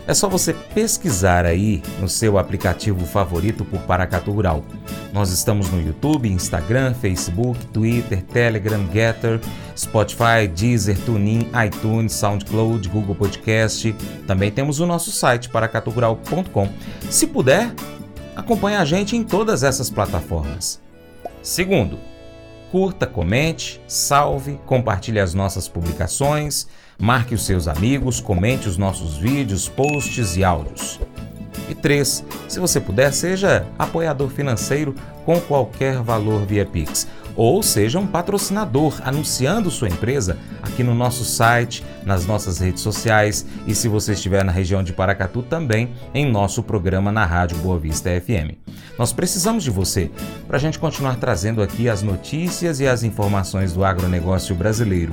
É 0.08 0.14
só 0.14 0.26
você 0.26 0.54
pesquisar 0.54 1.44
aí 1.44 1.82
no 2.00 2.08
seu 2.08 2.38
aplicativo 2.38 3.04
favorito 3.04 3.62
por 3.62 3.78
Paracatu 3.80 4.30
Rural. 4.30 4.64
Nós 5.12 5.30
estamos 5.30 5.70
no 5.70 5.82
YouTube, 5.82 6.30
Instagram, 6.30 6.94
Facebook, 6.94 7.66
Twitter, 7.66 8.22
Telegram, 8.22 8.88
Getter, 8.90 9.38
Spotify, 9.76 10.48
Deezer, 10.50 10.98
TuneIn, 11.00 11.50
iTunes, 11.66 12.14
SoundCloud, 12.14 12.88
Google 12.88 13.14
Podcast. 13.14 13.94
Também 14.26 14.50
temos 14.50 14.80
o 14.80 14.86
nosso 14.86 15.10
site 15.10 15.50
paracaturural.com. 15.50 16.68
Se 17.10 17.26
puder, 17.26 17.70
acompanhe 18.34 18.78
a 18.78 18.86
gente 18.86 19.14
em 19.14 19.22
todas 19.22 19.62
essas 19.62 19.90
plataformas. 19.90 20.80
Segundo, 21.42 21.98
curta, 22.70 23.06
comente, 23.06 23.80
salve, 23.86 24.58
compartilhe 24.66 25.20
as 25.20 25.34
nossas 25.34 25.68
publicações 25.68 26.66
Marque 27.00 27.32
os 27.32 27.46
seus 27.46 27.68
amigos, 27.68 28.20
comente 28.20 28.68
os 28.68 28.76
nossos 28.76 29.16
vídeos, 29.16 29.68
posts 29.68 30.36
e 30.36 30.42
áudios. 30.42 30.98
E 31.68 31.74
3. 31.74 32.24
Se 32.48 32.58
você 32.58 32.80
puder, 32.80 33.12
seja 33.12 33.64
apoiador 33.78 34.28
financeiro 34.30 34.96
com 35.24 35.40
qualquer 35.40 36.02
valor 36.02 36.44
via 36.44 36.66
Pix. 36.66 37.06
Ou 37.38 37.62
seja 37.62 38.00
um 38.00 38.06
patrocinador 38.06 39.00
anunciando 39.04 39.70
sua 39.70 39.88
empresa 39.88 40.36
aqui 40.60 40.82
no 40.82 40.92
nosso 40.92 41.24
site, 41.24 41.84
nas 42.04 42.26
nossas 42.26 42.58
redes 42.58 42.82
sociais 42.82 43.46
e 43.64 43.76
se 43.76 43.86
você 43.86 44.14
estiver 44.14 44.44
na 44.44 44.50
região 44.50 44.82
de 44.82 44.92
Paracatu 44.92 45.40
também 45.40 45.90
em 46.12 46.28
nosso 46.28 46.64
programa 46.64 47.12
na 47.12 47.24
Rádio 47.24 47.56
Boa 47.58 47.78
Vista 47.78 48.10
FM. 48.10 48.56
Nós 48.98 49.12
precisamos 49.12 49.62
de 49.62 49.70
você 49.70 50.10
para 50.48 50.56
a 50.56 50.60
gente 50.60 50.80
continuar 50.80 51.14
trazendo 51.14 51.62
aqui 51.62 51.88
as 51.88 52.02
notícias 52.02 52.80
e 52.80 52.88
as 52.88 53.04
informações 53.04 53.72
do 53.72 53.84
agronegócio 53.84 54.52
brasileiro. 54.56 55.12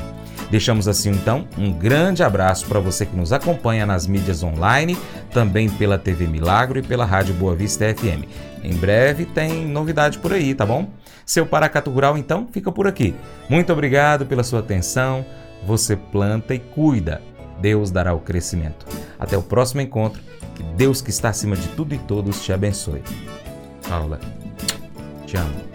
Deixamos 0.50 0.88
assim 0.88 1.12
então 1.12 1.48
um 1.56 1.72
grande 1.72 2.24
abraço 2.24 2.66
para 2.66 2.80
você 2.80 3.06
que 3.06 3.16
nos 3.16 3.34
acompanha 3.34 3.86
nas 3.86 4.08
mídias 4.08 4.42
online, 4.42 4.98
também 5.32 5.70
pela 5.70 6.00
TV 6.00 6.26
Milagro 6.26 6.80
e 6.80 6.82
pela 6.82 7.06
Rádio 7.06 7.36
Boa 7.36 7.56
Vista 7.56 7.86
FM. 7.94 8.26
Em 8.64 8.74
breve 8.74 9.26
tem 9.26 9.64
novidade 9.68 10.18
por 10.18 10.34
aí, 10.34 10.56
tá 10.56 10.66
bom? 10.66 10.90
Seu 11.26 11.46
Paracato 11.46 11.90
Rural 11.90 12.18
então 12.18 12.48
fica 12.52 12.72
por 12.72 12.88
aqui. 12.88 13.16
Muito 13.50 13.74
obrigado 13.74 14.26
pela 14.26 14.44
sua 14.44 14.60
atenção. 14.60 15.26
Você 15.66 15.96
planta 15.96 16.54
e 16.54 16.60
cuida. 16.60 17.22
Deus 17.60 17.90
dará 17.90 18.14
o 18.14 18.20
crescimento. 18.20 18.86
Até 19.18 19.38
o 19.38 19.42
próximo 19.42 19.82
encontro. 19.82 20.22
Que 20.54 20.64
Deus 20.64 21.02
que 21.02 21.10
está 21.10 21.30
acima 21.30 21.56
de 21.56 21.68
tudo 21.70 21.96
e 21.96 21.98
todos 21.98 22.44
te 22.44 22.54
abençoe. 22.54 23.02
Paula, 23.90 24.20
te 25.26 25.36
amo. 25.36 25.75